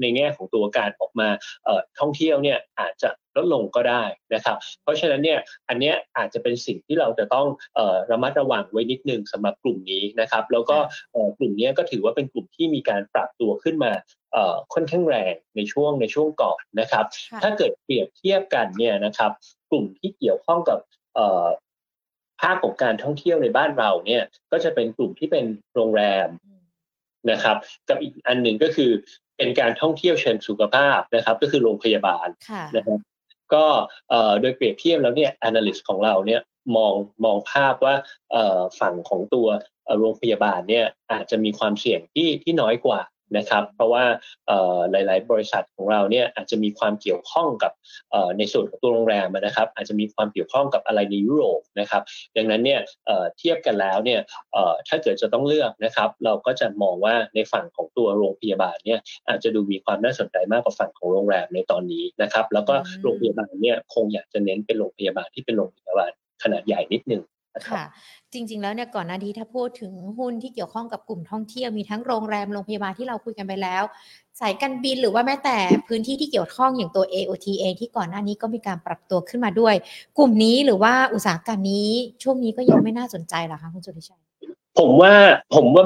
[0.00, 1.28] ในแง่ของตัวการออกมา
[2.00, 5.38] ท่องเที่ยวเนี่ยอาจจะลดลงก็ได้นะครับ เพราะฉะนั้นเนี่ย
[5.68, 7.46] อันนี้อาจจะเป็นสิ่งที่เราจะต้อง
[8.10, 10.78] ระมัดระวังไว้นิดนึงสำหรับกลุ่มนี้นะครับ แล้วก็
[11.38, 13.92] กลุ่มนี้ก็ถือว่าเป็นกลุ่มที่มีการปรับตัวขึ้นมา
[14.74, 17.04] ค่อนข้างแรงในช่วงในช่วงก่อนนะครับ
[17.42, 19.30] ถ้าเกิดเปรียบเทียบกันเนี่ยนะครับ
[19.70, 20.78] กลุ่มที่เกี่ยวข้องกับ
[22.40, 26.28] ภาคของการท่องเที่ยวในบ้านเราเนี่ยก็จะเป็นกลุ่มที่เป็นโรงแรม
[27.30, 27.56] นะครับ
[27.88, 28.90] กับอีกอันหนึ่งก็คือ
[29.36, 32.28] เป็นการท่องเที่ยวเชิงสุขภาพนะครับ ก็คือโรงพยาบาล
[32.76, 32.98] นะครับ
[33.54, 33.64] ก็
[34.40, 36.40] โดยเปรียบเทียบแล้วเนี่ย analyst ของเราเนี่ย
[36.76, 37.94] มองมองภาพว่า
[38.80, 39.48] ฝั่งของตัว
[39.98, 43.00] โรงพยาบาลเนี่ยอาจจะมีความเสี่ยงที่ที่น้อยกว่า
[43.36, 44.04] นะครับ เพราะว่า
[44.90, 47.72] หลาย ๆ บริษัทของเราเนี่ยอาจจะมีความเกี่ยวข้องกับ
[48.38, 52.02] ในส่วนของตัวโรงแรมนะครับ อาจจะมีความเกี่ยวข้องกับอะไรในยุโรปนะครับ
[52.36, 52.80] ดังนั้นเนี่ย
[53.38, 54.20] เทียบกันแล้วเนี่ย
[54.88, 67.22] ถ้าเกิดจะต้องเลือกนะครับ เราก็จะมองว่าในฝั่งของตัวโรงพยาบาลเนี่ยอาจจะดูมีความน่าสนใจมากกว่าฝั่งของโรงแรมในตอนนี้นะครับ แล้วก็โรงพยาบาลเนี่ยคงอยากจะเน้นเป็นโรงพยาบาลที่เป็นโรงพยาบาลขนาดใหญ่นิดนึง
[67.68, 67.84] ค่ะ
[68.32, 73.82] จริง ๆ แล้วเนี่ยก่อนหน้านี้ถ้าพูดถึงหุ้นที่เกี่ยวข้องกับกลุ่มท่องเที่ยวมีทั้งโรงแรมโรงพยาบาลที่เราคุยกันไปแล้ว
[74.40, 79.74] สายการบินหรือว่าแม้แต่พื้นที่ที่เกี่ยวข้องอย่างตัว AOT เองที่ก่อนหน้านี้ก็มีการปรับตัวขึ้นมาด้วย
[80.18, 81.90] กลุ่มนี้หรือว่าอุตสาหกรรมนี้
[82.22, 84.22] ช่วงนี้ก็ยังไม่น่าสนใจหรอคะคุณสุริชัย
[84.78, 85.12] ผมว่า
[85.54, 85.84] ผมว่า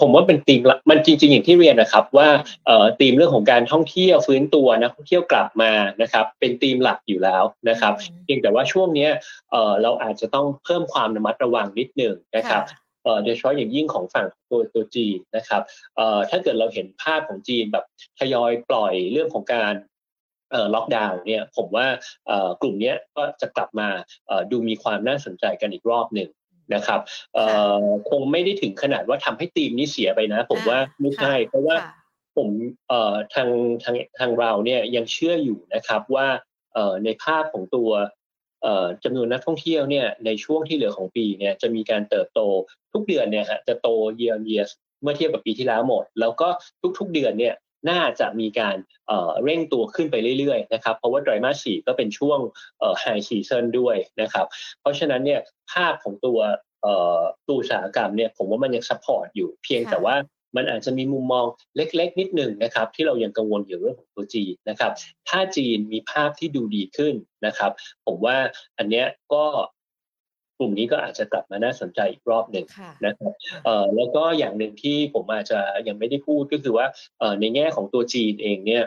[0.00, 2.28] ผมว่าเป็นธีมมันจริง ๆ อย่างที่เรียนนะครับว่า
[2.66, 7.92] เอ่อธีมเรื่องของการท่องเที่ยวฟื้นตัวนะท่องเที่ยวกลับมานะครับ เป็นธีมหลักอยู่แล้วนะครับ
[8.24, 9.08] เพียงแต่ว่าช่วงนี้
[9.50, 12.62] เอ่อเราอาจจะต้องเพิ่มความระมัดระวังนิดหนึ่งนะครับ
[13.04, 15.62] เอ่อโดยเฉพาะอย่างยิ่งของฝั่งตัวตัวจีนนะครับ
[15.96, 17.84] เอ่อถ้าเกิดเราเห็นภาพของจีนแบบ
[18.18, 19.74] ทยอยปล่อยเรื่องของการ
[20.52, 21.86] เอ่อล็อกดาวน์เนี่ยผมว่า
[22.26, 23.88] เอ่อกลุ่มนี้ก็จะกลับมา
[24.26, 26.30] เอ่อดูมีความน่าสนใจกันอีกรอบหนึ่ง
[26.74, 27.00] นะครับ
[28.10, 31.76] คงไม่ได้ถึงขนาดว่าทำให้ทีมนี้เสียไปนะ ผมว่าไม่ใช่เพราะว่า
[32.36, 32.48] ผม
[33.34, 33.48] ทาง
[33.84, 36.26] ทางทางเราเนี่ยยังเชื่ออยู่นะครับว่า
[37.04, 37.90] ในภาพของตัว
[39.04, 42.40] จำนวนนักท่องเที่ยวเนี่ยในช่วงที่เหลือของปีเนี่ยจะมีการเติบโต
[42.92, 44.62] ทุกเดือนเนี่ยฮะจะโตเยียร์เยีย
[45.02, 46.48] เมื่อเทียบกับปีที่แล้วหมด แล้วก็
[46.98, 47.54] ทุกๆเดือนเนี่ย
[47.90, 48.76] น่าจะมีการ
[49.44, 52.38] เร่งตัวขึ้นไปเรื่อยๆนะครับเพราะว่าไตรมาสสี่ก็เป็นช่วง
[53.00, 54.46] high season ด้วยนะครับ
[54.80, 55.40] เพราะฉะนั้นเนี่ย
[55.72, 56.38] ภาพของตัว
[57.48, 60.16] ตัวอุตสาหกรรมเนี่ยผมว่ามันยัง support อยู่เพียงแต่ว่า
[60.56, 64.92] มันอาจจะมีมุมมองเล็ก ๆ นิดหนึ่งนะครับ ที่เรายังกังวลอยู่เรื่องของตัวจีนนะครับ
[65.28, 67.14] ถ้าจีนมีภาพที่ดูดีขึ้น
[67.46, 67.72] นะครับ
[68.06, 68.36] ผมว่า
[68.78, 69.81] อันเนี้ยก็ก
[70.62, 72.66] ลุ่มนี้ก็อาจจะกลับมาน่าสนใจอีกรอบหนึ่ง
[73.06, 73.32] นะครับ
[73.64, 76.86] เอ่อแล้วก็อย่างหนึ่งที่ผมอาจจะยังไม่ได้พูดก็คือว่า
[77.18, 78.84] เอ่อในแง่ของตัวจีนเองเนี่ย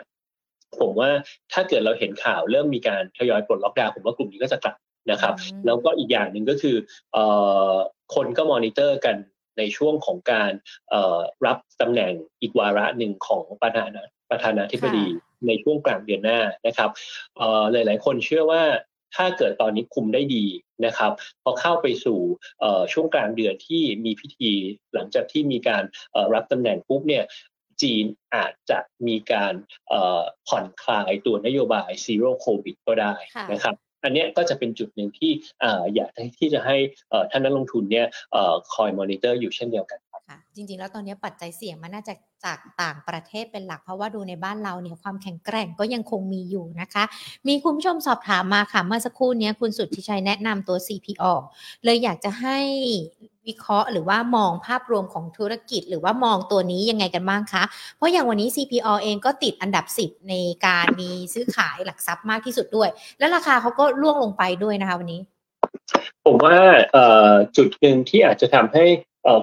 [0.80, 1.10] ผมว่า
[1.52, 4.76] ถ้าเกิดเราเห็นข่าวเริ่มมีการทยอยปลดล็อกดาวน์ผมว่ากลุ่มนี้ก็จะกลับ
[5.10, 5.34] นะครับ
[5.66, 6.76] แล้วก็อีกอย่างหนึ่งก็คือ
[8.14, 9.16] คนก็มอนิเตอร์กัน
[9.58, 10.52] ในช่วงของการ
[11.46, 15.06] รับตำแหน่งอีกวาระหนึ่งของประธานาประธานาธิบดี
[15.46, 16.90] ในช่วงกลางเดือนหน้านะครับ
[17.72, 18.62] หลาย ๆ คนเชื่อว่า
[19.16, 20.44] ถ้าเกิดตอนนี้คุมได้ดี
[20.86, 22.20] นะครับ พอเข้าไปสู่
[22.92, 24.52] ช่วงกลางเดือนที่มีพิธี
[24.94, 25.82] หลังจากที่มีการ
[26.34, 27.24] รับตำแหน่งปุ๊บเนี่ย
[27.82, 29.54] จีนอาจจะมีการ
[30.48, 33.14] ผ่อนคลายตัวนโยบาย Zero COVID ก็ได้
[33.52, 33.74] นะครับ
[34.04, 35.32] อันนี้ก็จะเป็นจุดหนึ่งที่
[35.94, 36.76] อยากที่จะให้
[37.30, 38.06] ท่านนักลงทุนเนี่ย
[38.74, 40.00] คอยมอนิเตอร์อยู่เช่นเดียวกัน
[40.30, 47.04] ค่ะจริงๆ แล้วตอนนี้ปัจจัยเสี่ยงมันน่าจะจากต่างประเทศเป็นหลัก เพราะว่าดูในบ้านเราเนี่ยความแข็งแกร่งก็ยังคงมีอยู่นะคะ
[47.48, 51.32] มีคุณผู้ชมสอบถามมาค่ะ เมื่อสักครู่นี้คุณสุทธิชัยแนะนำตัว CPALL
[51.84, 52.58] เลยอยากจะให้
[53.46, 57.62] วิเคราะห์หรือว่ามองภาพรวมของธุรกิจ หรือว่ามองตัวนี้ยังไงกันบ้างคะ
[57.96, 60.34] เพราะอย่างวันนี้ CPO เองก็ติดอันดับ 10 ใน
[60.66, 65.20] การมีซื้อขายหลักทรัพย์มากที่สุดด้วย และราคาเขาก็ล่วงลงไปด้วยนะคะวันนี้
[66.24, 66.56] ผมว่า
[67.56, 68.84] จุดหนึ่งที่อาจจะทำให้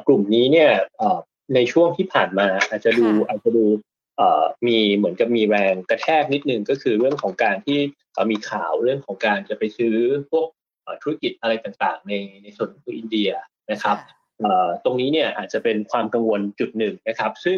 [0.06, 0.71] กลุ่มนี้เนี่ย
[1.56, 3.65] ในช่วงที่ผ่านมาอาจจะดูอาจจะดู
[4.67, 7.79] มีเหมือนกับมีแรงกระแทกนิดนึงก็คือเรื่องของการที่
[8.32, 9.95] มีข่าวเรื่องของการจะไปซื้อ
[10.32, 10.47] พวก
[11.01, 13.29] ธุรกิจอะไรต่างๆ ในในส่วนของอินเดีย
[13.71, 13.97] นะครับ
[14.84, 17.58] ตรงนี้เนี่ยอาจจะเป็นความกังวลจุดหนึ่งนะครับ ซึ่ง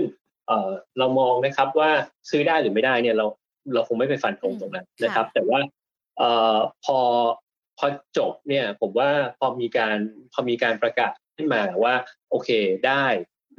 [0.97, 1.91] เรามองนะครับว่า
[2.29, 3.25] ซื้อได้หรือไม่ได้เนี่ยเรา
[3.73, 5.59] เราคงไม่ไปฟันธงตรงนั้นนะครับ แต่ว่า
[6.85, 6.99] พอ
[7.77, 9.97] พอจบเนี่ยผมว่าพอมีการ
[10.33, 11.95] พอมีการประกาศขึ้นมาว่า
[12.29, 12.49] โอเค
[12.87, 13.05] ได้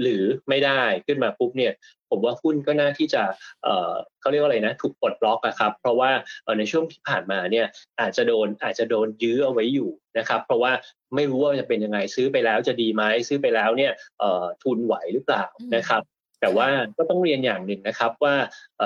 [0.03, 1.73] หรือไม่ได้ขึ้นมาปุ๊บเนี่ย
[2.11, 3.23] ผมว่าหุ้นก็น่าที่จะ
[3.63, 6.11] เออเขาเรียกว่าอะไรนะ ถูกปลดล็อกอะครับ เพราะว่า
[6.59, 7.67] ในช่วงที่ผ่านมาเนี่ย
[8.01, 10.73] อาจจะโดนอาจจะโดนยื้อเอาไว้อยู่นะครับ เพราะว่า
[11.15, 15.45] ไม่รู้ว่าจะเป็นยังไงซื้อไปแล้วจะดีไหมซื้อไปแล้วเนี่ยเออทุนไหวหรือเปล่า
[15.77, 16.03] นะครับ
[16.41, 18.35] แต่แต่ว่าก็ต้องเรียนอย่างหนึ่งนะครับว่า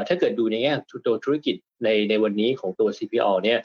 [0.09, 0.73] ถ้าเกิดดูในแง่
[1.07, 3.59] ตัวธุรกิจในในวันนี้ของตัว CPO เนี่ย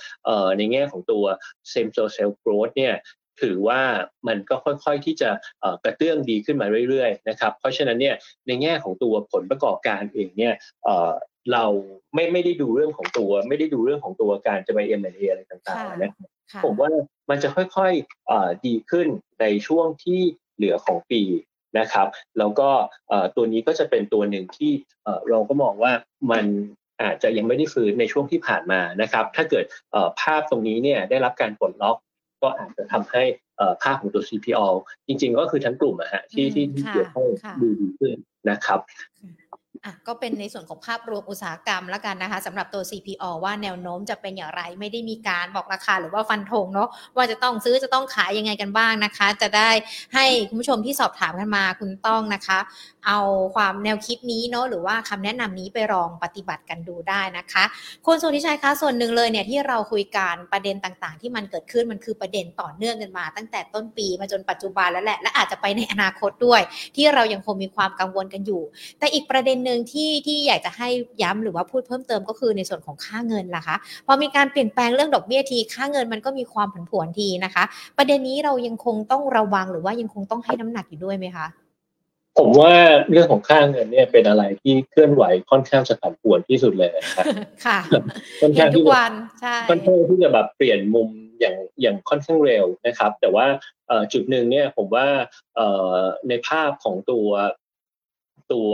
[0.58, 1.24] ในแง่ของตัว
[1.72, 2.94] same store sales growth เนี่ย
[3.42, 3.82] ถือว่า
[4.28, 5.30] มันก็ค่อยๆที่จะ
[5.84, 8.16] กระเตื้องดีขึ้นมาเรื่อยๆนะครับเพราะฉะนั้นเนี่ย
[8.48, 10.54] ในแง่ของตัวผลประกอบการเองเนี่ย
[11.54, 11.66] เรา
[12.14, 16.30] ไม่ไม่ได้ดูเรื่องของตัว ไม่ได้ดูเรื่องของตัวการจะไป M&A อะไรต่างๆนะครับ
[16.64, 16.90] ผมว่า
[17.30, 19.08] มันจะค่อยๆดีขึ้น
[19.42, 20.22] ในช่วงที่
[20.56, 21.22] เหลือของปี
[21.80, 22.08] นะครับ
[22.38, 22.70] แล้วก็
[23.36, 24.72] ตัวนี้ก็จะเป็นตัวหนึ่งที่
[25.30, 25.92] เราก็มองว่า
[26.32, 26.46] มัน
[27.04, 29.66] อาจจะยังไม่ได้ฟื้นในช่วงที่ผ่านมานะครับ ถ้าเกิด
[30.22, 31.98] ภาพตรงนี้เนี่ยได้รับการปลดล็อก
[32.42, 33.24] ก็อาจจะทำให้
[33.84, 34.68] ภาพของตัว CPO
[35.08, 37.26] จริง ๆ ก็คือทั้งกลุ่มอะฮะที่ที่เกี่ยวข้อง
[37.62, 38.16] ดูดีขึ้น
[38.50, 38.80] นะครับ
[39.86, 49.70] อะก็เป็นในส่วนของภาพรวมอุตสาหกรรมแล้วกันนะคะสำหรับตัว CPO ว่าแนวโน้มจะเป็นอย่างไรไม่ได้มีการบอกราคาหรือว่าฟันธงเนาะว่าจะต้องซื้อจะต้องขายยังไงกันบ้างนะคะ จะได้
[50.16, 52.60] ให้คุณผู้ชมที่สอบถามกันมาคุณต้องนะคะ
[53.08, 53.20] เอา
[53.56, 57.64] ความแนวคิดนี้เนาะหรือว่าคำแนะนำนี้ไปลองปฏิบัติกันดูได้นะคะ
[58.06, 66.62] คุณสุนิชัยคะส่วนหนึ่งเลยเนี่ยที่เราคุยกันประเด็นต่างๆ ที่มันเกิดขึ้นมันคือประเด็นต่อเนื่องกันมา ตั้งแต่ต้นปีมาจนปัจจุบันแล้วแหละและอาจจะไปในอนาคตด้วย
[66.96, 68.64] ที่เรายังคงมีความกังวลกันอยู่
[69.00, 70.88] แต่อีกประเด็นหนึ่งที่ที่อยากจะให้
[71.22, 73.76] ย้ำหรือว่าพูดเพิ่มเติมก็คือในส่วนของค่าเงินล่ะคะ
[74.08, 77.64] พอมีการเปลี่ยนแปลงเรื่องดอกเบี้ยทีค่าเงินมันก็มีความผันผวนทีนะคะ
[77.98, 81.48] ประเด็นนี้เรายังคงต้องระวังหรือว่ายังคงต้องให้น้ำหนักอยู่ด้วยไหมคะ
[82.38, 82.74] ผมว่า
[83.12, 87.26] เรื่องของค่าเงินเนี่ยเป็นอะไรที่เคลื่อนไหวค่อนข้างจะผันผวนที่สุดเลยนะครับ
[87.66, 87.80] ค่ะ
[88.42, 91.10] ค่อนข้างที่จะค่อนข้างที่จะแบบเปลี่ยนมุม
[91.40, 93.46] อย่างอย่างค่อนข้างเร็วนะครับ แต่ว่า
[94.14, 95.08] จุดหนึ่งเนี่ยผมว่า
[96.30, 97.28] ในภาพของตัว
[98.54, 98.72] ตัว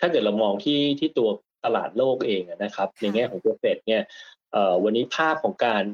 [0.00, 1.28] ถ้าเกิดเรามองที่ที่ตัว
[1.64, 4.02] ตลาดโลกเองนะครับในแง่ของตัวเฟดเนี่ย
[4.84, 5.84] วันนี้ภาพของการ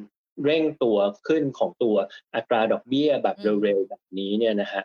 [0.45, 1.97] เร่งตัวขึ้นของตัว
[2.35, 4.83] อัตราดอกเบี้ยแบบเร็วๆแบบนี้เนี่ยนะฮะ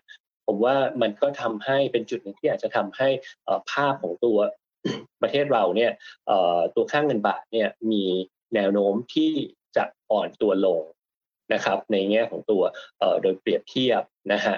[0.47, 3.09] ผมว่ามันก็ทำให้เป็นจุดหนึ่งที่อาจจะทำให้
[3.71, 4.37] ภาพของตัว
[5.21, 5.91] ประเทศเราเนี่ย
[6.75, 8.03] ตัวค่างเงินบาทเนี่ยมี
[8.55, 9.31] แนวโน้มที่
[9.75, 10.81] จะอ่อนตัวลง
[11.53, 12.63] นะครับในแง่ของตัว
[13.21, 14.57] โดยเปรียบเทียบนะฮะ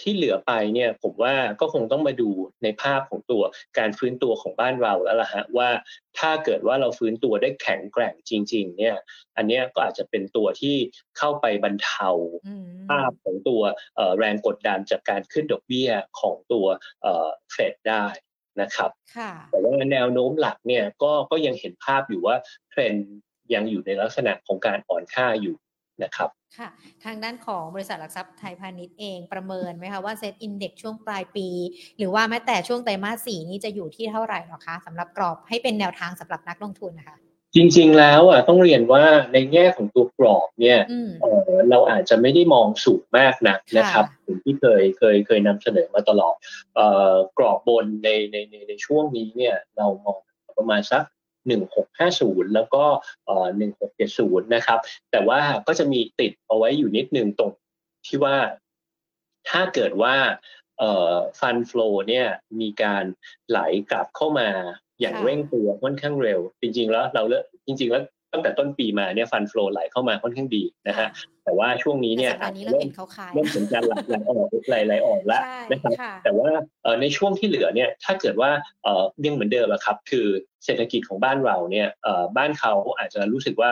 [0.00, 2.30] ที่เหลือไปเนี่ยผมว่าก็คงต้องมาดู
[2.62, 3.42] ในภาพของตัว
[3.78, 5.68] การฟื้นตัวของบ้านเราแล้วล่ะฮะว่า
[6.18, 8.96] ถ้าเกิดว่าเราฟื้นตัวได้แข็งแกร่งจริง ๆ เนี่ย
[9.36, 10.76] อันนี้ก็อาจจะเป็นตัวที่
[11.18, 12.10] เข้าไปบรรเทา
[12.88, 13.62] ภาพของตัว
[14.18, 16.66] แรงกดดันจากการขึ้นดอกเบี้ยของตัว
[17.52, 18.06] เฟดได้
[18.60, 18.90] นะครับ
[19.50, 22.36] แต่ว่าแนวโน้มหลักเนี่ยก็ก็ยังเห็นภาพอยู่ว่า
[22.70, 22.94] เทรน
[23.54, 25.56] ยังอยู่ในลักษณะของการอ่อนค่าอยู่
[26.04, 26.68] นะครับค่ะ
[27.04, 31.48] ทางด้านของบริษัทหลักทรัพย์ไทยพาณิชย์เองประเมินไหมคะว่าเซ็ตอินเด็กช่วงปลายปี
[31.98, 37.18] หรือว่าแม้แต่ช่วงไตรมาสสี่นี้จะอยู่ที่เท่าไหร่หรอคะสำหรับกรอบให้เป็นแนวทางสำหรับนักลงทุนนะคะ
[37.54, 40.78] จริงๆแล้วอะต้องเรียนว่าในแง่ของตัวกรอบเนี่ย
[41.70, 44.06] เราอาจจะไม่ได้มองสูงมากนะนะครับ
[44.44, 46.34] ที่เคยเคยเคยนำเสนอมาตลอด
[47.38, 50.18] กรอบบนในในในในช่วงนี้เนี่ยเรามอง
[50.58, 51.02] ประมาณสัก
[51.48, 52.84] 1650 แล้วก็
[53.68, 54.78] 1670 นะครับ
[55.10, 57.50] แต่ว่าก็จะมีติดเอาไว้อยู่นิดนึงตรง
[58.06, 58.36] ที่ว่า
[59.48, 60.14] ถ้าเกิดว่า
[61.40, 62.26] ฟันฟลูเนี่ย
[62.60, 63.04] มีการ
[63.48, 63.58] ไหล
[63.90, 64.48] กลับเข้ามา
[65.00, 67.22] อย่างเร่งตัวค่อนข้างเร็ว จริงๆแล้วเรา
[67.66, 68.02] จริงๆแล้ว
[68.32, 71.08] ตั้งแต่ต้นปีมาเนี่ยฟันฟลูไหลเข้ามาค่อนข้างดีนะฮะ
[71.44, 72.32] แต่ว่าช่วงนี้เนี่ย
[72.66, 72.88] เริ่ม
[73.34, 75.92] เริ่มสัญญาณไหลไหลออกไหลไหลออกแล้วนะครับ
[76.24, 76.50] แต่ว่า
[77.00, 78.50] ในช่วงที่เหลือเนี่ยถ้าเกิดว่า
[79.24, 80.26] ยังเหมือนเดิมอะครับ คือ
[80.64, 81.88] เศรษฐกิจของบ้านเราเนี่ย
[82.36, 83.70] บ้านเขาอาจจะรู้สึกว่า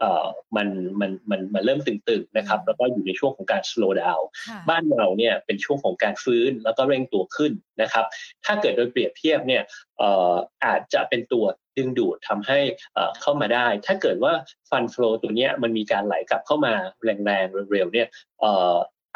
[0.00, 0.26] เอ่อ
[0.56, 0.68] มัน
[1.00, 4.24] มันมันมันเริ่มตึงๆนะครับ แล้วก็อยู่ในช่วงของการ slow down
[4.68, 8.04] บ้านเราเนี่ยเป็นช่วงของการฟื้นแล้วก็เร่งตัวขึ้นนะครับ
[8.44, 9.62] ถ้าเกิดโดยเปรียบเทียบเนี่ย
[9.98, 10.34] เอ่อ
[10.64, 11.44] อาจจะเป็นตัว
[11.76, 12.58] ดึงดูดทำให้
[13.20, 14.32] เข้ามาได้ ถ้าเกิดว่า
[14.70, 16.74] ฟันฟลูตัวนี้มันมีการไหลกลับเข้ามา
[17.04, 18.08] แรงๆเร็วๆเนี่ย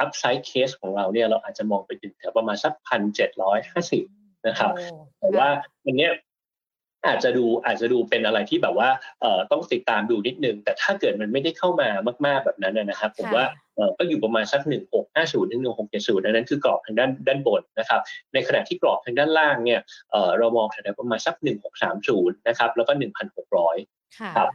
[0.00, 4.04] อัพไซด์เคสของเราเนี่ยเราอาจจะมองไปถึงแถวประมาณสักพันเจ็ดร้อยห้าสิบ
[4.46, 4.72] นะครับ
[5.20, 5.48] แต่ว่า
[5.84, 6.12] อันเนี้ย
[7.06, 8.88] อาจจะดูอาจจะดูเป็นอะไรที่แบบว่า
[9.20, 11.88] เอ่อต้องติดตามดูนิดนึง แต่ถ้าเกิดมันไม่ได้เข้ามา
[12.26, 13.44] มากๆแบบนั้นนะครับ ผมว่า
[13.76, 18.00] เอ่อก็อยู่ประมาณสักหนึ่งหกห้าศูนย์ถึงหนึ่งหกเจ็ดศูนย์นั้นคือกรอบทางด้านด้านบนนะครับ
[18.34, 19.80] ในขณะที่กรอบทางด้านล่างเนี่ย
[20.10, 23.76] เอ่อเรามองแถวประมาณสักหนึ่งหกสามศูนย์นะครับแล้วก็หนึ่งพันหกร้อย
[24.36, 24.48] ครับ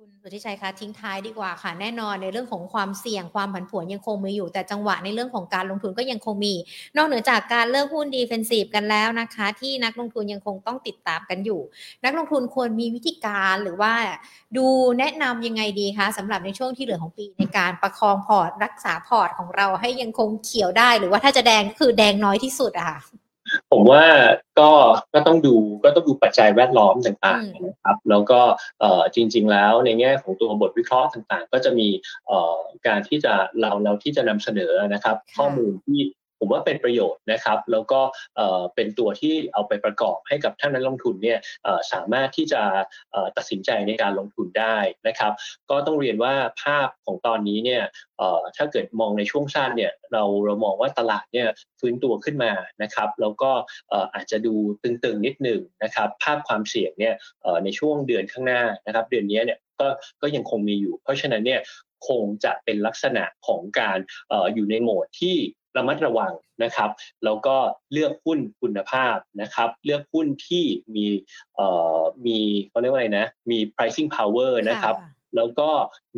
[0.00, 6.54] คุณสุทธิชัยคะทิ้งท้ายดีกว่าค่ะ แน่นอนในเรื่องของความเสี่ยงความผันผวนยังคงมีอยู่ แต่จังหวะในเรื่องของการลงทุนก็ยังคงมี
[6.96, 11.60] นอกเหนือจากการเลือกหุ้น defensive กันแล้วนะคะ ที่นักลงทุนยังคงต้องติดตามกันอยู่
[12.04, 13.92] นักลงทุนควรมีวิธีการหรือว่า
[14.56, 14.66] ดู
[14.98, 22.98] แนะนำยังไงดีคะสำหรับในช่วงที่เหลือของปีในการประคองพอร์ตรักษาพอร์ตของเราให้ยังคงเขียวได้ หรือว่าถ้าจะแดงก็คือแดงน้อยที่สุดอะค่ะ
[23.70, 24.04] ผมว่า
[24.60, 24.70] ก็
[25.14, 28.40] ก็ต้องดูก็ต้องดูปัจจัยแวดล้อมต่างๆนะครับแล้วก็
[29.14, 31.88] จริง ๆ แล้วในแง่ของตัวบทวิเคราะห์ต่างๆ ก็จะมี
[32.86, 36.00] การที่จะเราเราที่จะนำเสนอนะครับ ข้อมูลที่
[36.38, 38.00] ผมว่าเป็นประโยชน์นะครับ แล้วก็
[38.74, 41.38] เป็นตัวที่เอาไปประกอบให้กับท่านนักลงทุนเนี่ย
[41.92, 42.62] สามารถที่จะ
[43.36, 44.76] ตัดสินใจในการลงทุนได้
[45.08, 45.32] นะครับ
[45.70, 47.82] ก็ต้องเรียนว่าภาพของตอนนี้เนี่ย
[48.56, 51.48] ถ้าเกิดมองในช่วงสั้นเนี่ยเราเรามองว่าตลาดเนี่ย
[51.80, 53.50] ฟื้นตัวขึ้นมานะครับ แล้วก็
[54.14, 57.14] อาจจะดูตึงๆนิดหนึ่งนะครับ ภาพความเสี่ยงเนี่ย
[57.64, 59.88] ในช่วงเดือนข้างหน้านะครับ เดือนนี้เนี่ยก็
[60.22, 61.60] ก็ยังคงมีอยู่ เพราะฉะนั้นเนี่ย
[62.08, 63.98] คงจะเป็นลักษณะของการ
[64.32, 65.36] ออยู่ในโหมดที่
[65.76, 66.90] ระมัดระวังนะครับ
[67.24, 67.56] แล้วก็
[67.92, 70.64] เลือกหุ้นคุณภาพนะครับ เลือกหุ้นที่
[70.94, 71.06] มี
[71.54, 71.66] เอ่
[71.98, 74.96] อมีเขาเรียกว่าอะไรนะ มี pricing power นะครับ
[75.36, 75.70] แล้วก็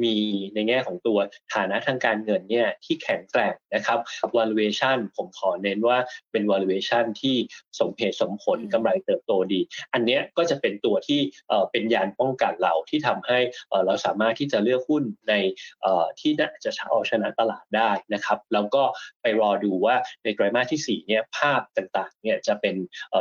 [0.02, 0.16] มี
[0.54, 1.18] ในแง่ของตัว
[1.54, 3.98] ฐานะทางการเงินเนี่ยที่แข็งแกร่งนะครับ
[4.36, 5.98] valuation ผมขอเน้นว่า
[6.32, 7.36] เป็น valuation ที่
[7.80, 9.60] สมเหตุสมผลกำไรเติบโตดี
[9.92, 11.20] อันนี้ก็จะเป็นตัวที่
[11.70, 13.38] เป็นยานป้องกันเราที่ทำให้
[13.86, 15.34] เราสามารถที่จะเลือกหุ้นใน
[16.20, 18.82] ที่น่าจะเอาชนะตลาดได้นะครับแล้วก็
[19.22, 22.74] ไปรอดูว่าในไตรมาสที่4เนี่ยภาพต่างๆเนี่ยจะเป็น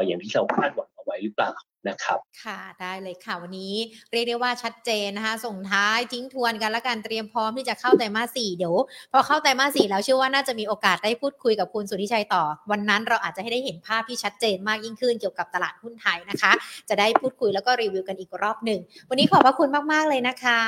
[0.05, 1.51] อย่างที่เราคาดหวังเอาไว้หรือเปล่า
[1.89, 3.73] นะครับค่ะได้เลยค่ะวันนี้
[4.11, 8.75] เรียกได้ว่าชัดเจนนะคะ ส่งท้ายทิ้งทวนกันและการเตรียมพร้อมที่จะเข้าไตรมาสสี่เดี๋ยว
[9.13, 16.51] พอเข้าไตรมาสสี่แล้วเชื่อว่าน่าจะมีโอกาสได้พูดคุยกับคุณสุทธิชัยต่อ วันนั้นเราอาจจะให้ได้เห็นภาพที่ชัดเจนมากยิ่งขึ้นเกี่ยวกับตลาดหุ้นไทยนะคะ
[16.89, 18.79] จะได้พูดคุยแล้วก็รีวิวกันอีกรอบหนึ่ง
[19.09, 20.61] วันนี้ขอบพระคุณมากๆเลยนะคะ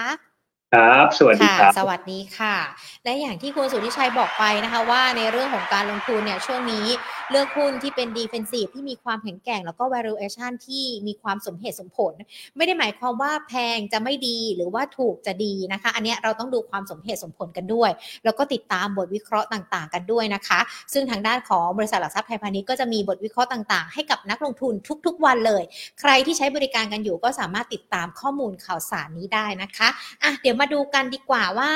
[0.75, 2.55] ครับ สวัสดีครับสวัสดีค่ะ
[3.03, 6.85] และอย่างที่คุณสุทธิชัยบอกไปนะคะ ว่าในเรื่องของการลงทุนเนี่ยช่วงนี้
[7.31, 12.13] เลือกหุ้นที่เป็นดีเฟนซีฟที่มีความแข็งแกร่ง แล้วก็ valuation ที่มีความสมเหตุสมผล
[12.57, 17.91] ไม่ได้หมายความว่าแพงจะไม่ดีหรือว่าถูกจะดีนะคะ อันนี้เราต้องดูความสมเหตุสมผลกันด้วย
[18.23, 20.59] แล้วก็ติดตามบทวิเคราะห์ต่างๆ กันด้วยนะคะ
[20.93, 24.73] ซึ่งทางด้านของบริษัทหลักทรัพย์ไทยพาณิชย์ก็จะมีบทวิเคราะห์ต่างๆ ให้กับนักลงทุน
[25.05, 25.63] ทุกๆ วันเลย
[25.99, 29.87] ใครที่ใช้บริการกันอยู่ก็สามารถติดตามข้อมูลข่าวสารนี้ได้นะคะ
[30.23, 31.71] อะเดี๋ยวมาดูกันดีกว่าว่า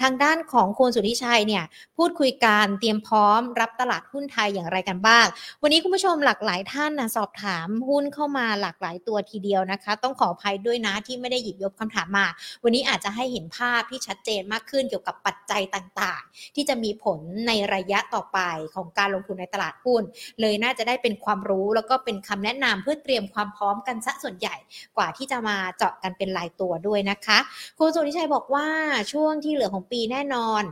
[0.00, 1.64] ทางด้านของคุณสุทธิชัยเนี่ย
[1.96, 5.26] พูดคุยการเตรียมพร้อมรับตลาดหุ้นไทยอย่างไรกันบ้าง
[5.62, 12.26] วันนี้คุณผู้ชมหลากหลายท่านนะสอบถามหุ้นเข้ามาหลากหลายตัวทีเดียวนะคะ ต้องขออภัยด้วยนะที่ไม่ได้หยิบยกคำถามมา
[12.62, 18.38] วันนี้อาจจะให้เห็นภาพที่ชัดเจนมากขึ้นเกี่ยวกับปัจจัยต่างๆ ที่จะมีผลในระยะต่อไป
[18.74, 20.02] ของการลงทุนในตลาดหุ้น
[20.40, 24.56] เลยน่าจะได้เป็นความรู้แล้วก็เป็นคำแนะนำเพื่อเตรียมความพร้อมกันซะส่วนใหญ่
[24.96, 27.38] กว่าที่จะมาเจาะกันเป็นรายตัวด้วยนะคะ
[27.78, 28.66] คุณสุริชัยบอกว่า
[29.12, 30.62] ช่วงที่เหลือของปีแน่นอน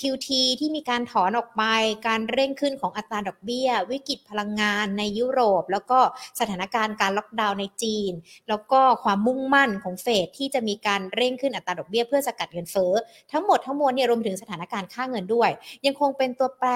[0.00, 0.28] QT
[0.60, 1.62] ที่มีการถอนออกไป
[2.06, 5.98] การเร่งขึ้นของอัตราดอกเบี้ย วิกฤตพลังงานในยุโรป แล้วก็
[6.40, 8.12] สถานการณ์การล็อกดาวน์ในจีน
[8.48, 12.92] แล้วก็ความมุ่งมั่นของเฟดที่จะมีการเร่งขึ้นอัตราดอกเบี้ยเพื่อสกัดเงินเฟ้อ
[13.32, 15.50] ทั้งหมดทั้งมวลเนี่ยรวมถึงสถานการณ์ค่าเงินด้วย
[15.86, 16.68] ยังคงเป็นตัวแปร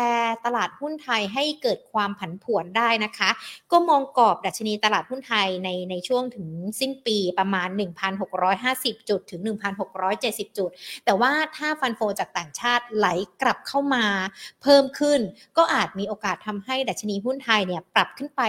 [0.45, 3.31] ตลาดหุ้นไทยให้เกิดความผันผวนได้นะคะ
[3.73, 6.47] ก็มองกรอบดัชนีตลาดหุ้นไทยในในช่วงถึง
[6.81, 7.69] สิ้นปีประมาณ
[8.39, 9.41] 1,650 จุดถึง
[9.99, 10.71] 1,670 จุด
[11.05, 13.07] แต่ว่าถ้าฟันโฟจากต่างชาติไหล
[13.43, 14.05] กลับเข้ามา
[14.63, 15.21] เพิ่มขึ้น
[15.57, 18.41] ก็อาจมีโอกาสทำให้ดัชนีหุ้นไทยเนี่ยปรับขึ้นไป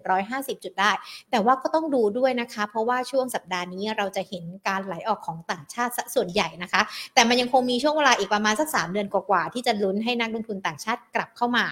[0.00, 0.90] 1,750 จุดได้
[1.30, 6.82] แต่ว่าก็ต้องดูด้วยนะคะ เพราะว่าช่วงสัปดาห์นี้เราจะเห็นการไหลออกของต่างชาติส่วนใหญ่นะคะ
[7.14, 11.64] แต่มันยังคงมีช่วงเวลาอีกประมาณสัก 3 เดือนกว่าๆที่จะลุ้นให้นักลงทุนต่างชาติกลับเข้ามา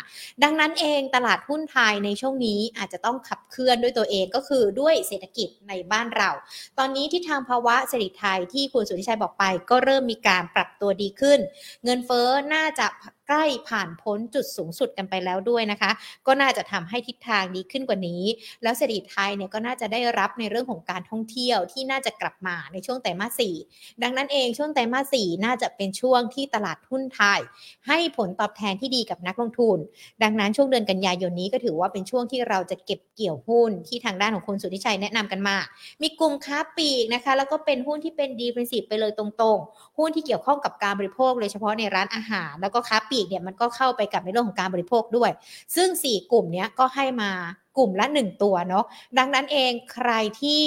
[0.42, 6.30] ดังนั้นเองตลาดหุ้นไทยในช่วงนี้อาจจะต้องขับเคลื่อนด้วยตัวเองก็คือด้วยเศรษฐกิจในบ้านเรา
[6.78, 11.38] ตอนนี้ที่ทางภาวะเศรษฐกิจไทยที่คุณสุทธิชัยบอกไป ก็เริ่มมีการปรับตัวดีขึ้น
[11.84, 12.23] เงินเฟ้อ
[12.54, 12.86] น่าจะ
[13.28, 15.90] ใกล้ผ่านพ้นจุดสูงสุดกันไปแล้วด้วยนะคะ
[16.26, 18.22] ก็น่าจะทำให้ทิศทางดีขึ้นกว่านี้
[18.62, 23.54] แล้วเศรษฐกิจไทยเนี่ยก็น่าจะได้รับในเรื่องของการท่องเที่ยวที่น่าจะกลับมาในช่วงไตรมาสสี่
[24.02, 27.40] ดังนั้นเองช่วงไตรมาสสี่น่าจะเป็นช่วงที่ตลาดหุ้นไทย
[27.86, 29.78] ให้ผลตอบแทนที่ดีกับนักลงทุน
[30.22, 35.56] ดังนั้นช่วงเดือนกันยายนนี้ก็ถือว่าเป็นช่วงที่เราจะเก็บเกี่ยวหุ้นที่ทางด้านของคุณสุทธิชัยแนะนำกันมา
[36.02, 45.30] มีกลุ่มค้าปลีกนะคะ แล้วก็เป็นหุ้นที่เป็นดีเป็นสิบไปเลยตรงๆ หุ้นที่เกี่ยวข้องกับการบริโภคโดยเฉพาะในร้านอาหาร แล้วก็ค้าปลีกเนี่ยมันก็เข้าไปกับในเรื่องของการบริโภคด้วย
[45.76, 47.30] ซึ่ง 4 กลุ่มเนี้ยก็ให้มา
[47.76, 48.84] กลุ่มละ 1 ตัวเนาะ
[49.18, 50.10] ดังนั้นเองใคร
[50.40, 50.62] ที่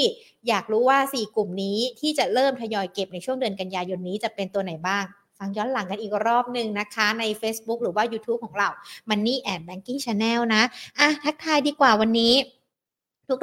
[0.47, 5.05] อยากรู้ว่า 4 กลุ่มนี้ที่จะเริ่มทยอยเก็บในช่วงเดือนกันยายนนี้จะเป็นตัวไหนบ้าง
[5.37, 8.69] ฟังย้อนหลังกันอีกรอบหนึ่งนะคะ ใน Facebook หรือว่า YouTube ของเรา
[9.09, 10.63] Money and Banking Channel นะ
[10.99, 12.33] อะทักทายดีกว่าวันนี้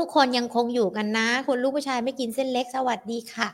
[0.00, 3.48] ทุกๆ คนยังคงอยู่กันนะ คุณลูกผู้ชายไม่กินเส้นเล็กสวัสดีค่ะ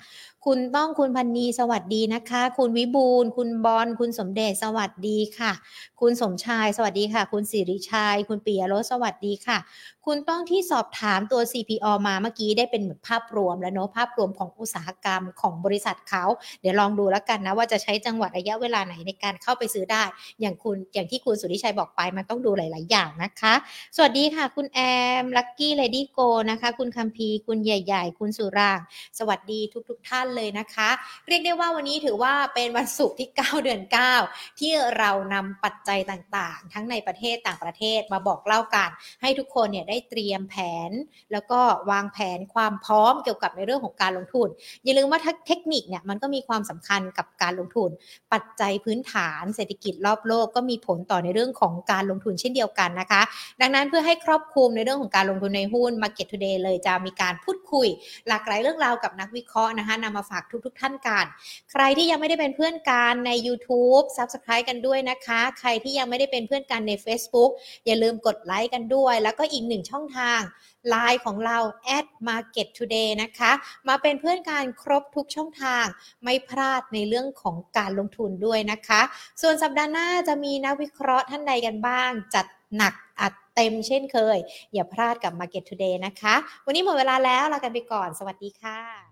[0.46, 5.52] คุณต้องคุณพันนีสวัสดีนะคะ คุณวิบูลคุณบอลคุณสมเด็จสวัสดีค่ะ
[6.00, 9.58] คุณสมชายสวัสดีค่ะ คุณสิริชัย คุณปียรสสวัสดีค่ะ
[10.06, 16.24] คุณต้องที่สอบถามตัว CPO มาเมื่อกี้ได้เป็นเหมือนภาพรวมแล้วเนาะภาพรวมของอุตสาหกรรมของบริษัทเขา
[16.60, 20.02] เดี๋ยวลองดูแล้วกันนะว่าจะใช้จังหวัดระยะเวลาไหนในการเข้าไปซื้อได้
[20.40, 23.54] อย่างคุณอย่างที่คุณสุทธิชัยบอกไปมันต้องดูหลาย ๆ อย่างนะคะ
[23.96, 24.80] สวัสดีค่ะ คุณแอ
[25.22, 26.19] มลักกี้เลดี้โก
[26.50, 28.80] นะคะ คุณคัมพีคุณใหญ่ ๆ คุณสุราง
[29.18, 30.90] สวัสดีทุกๆท่านเลยนะคะ
[31.28, 33.82] เรียกได้ว่าวันนี้ถือว่าเป็นวันศุกร์ที่ 9 เดือน
[34.20, 38.90] 9 ที่เรานำปัจจัยต่างๆ ทั้งในประเทศต่างประเทศมาบอกเล่ากัน
[39.22, 40.56] ให้ทุกคนเนี่ยได้เตรียมแผ
[40.88, 40.90] น
[41.32, 41.60] แล้วก็
[41.90, 44.48] วางแผนความพร้อมเกี่ยวกับในเรื่องของการลงทุน
[44.84, 47.90] อย่าลืมว่าเทคนิคเนี่ยมันก็มีความสำคัญกับการลงทุน
[48.32, 53.22] ปัจจัยพื้นฐานเศรษฐกิจรอบโลกก็มีผลต่อในเรื่องของการลงทุนเช่นเดียวกันนะคะ
[53.60, 57.88] ดังนั้นเพื่อให้ครอบคลุมในเรื่องของการลงทุนในหุ้น Market Today เลยจะมีการพูดคุย
[58.28, 61.26] หลากหลายเรื่องราวกับนักวิเคราะห์นะคะนำมาฝากทุกๆทท่านกัน
[61.72, 67.50] ใครที่ยังไม่ได้เป็นเพื่อนกันใน YouTube Subscribe กันด้วยนะคะ ใครที่ยังไม่ได้เป็นเพื่อนกันใน Facebook
[67.86, 70.40] อย่าลืมกดไลค์กันด้วย แล้วก็อีกหนึ่งช่องทาง
[70.88, 71.58] ไลน์ของเรา
[71.96, 73.52] at market today นะคะ
[73.88, 75.84] มาเป็นเพื่อนกันครบทุกช่องทาง
[76.24, 79.00] ไม่พลาดในเรื่องของการลงทุนด้วยนะคะ
[79.42, 82.46] ส่วนสัปดาห์หน้าจะมีนักวิเคราะห์ท่านใดกันบ้าง จัด
[82.76, 84.38] หนักอัด เต็มเช่นเคย
[84.74, 86.34] อย่าพลาดกับ Market Today นะคะ
[86.66, 89.09] วันนี้หมดเวลาแล้วลากันไปก่อน สวัสดีค่ะ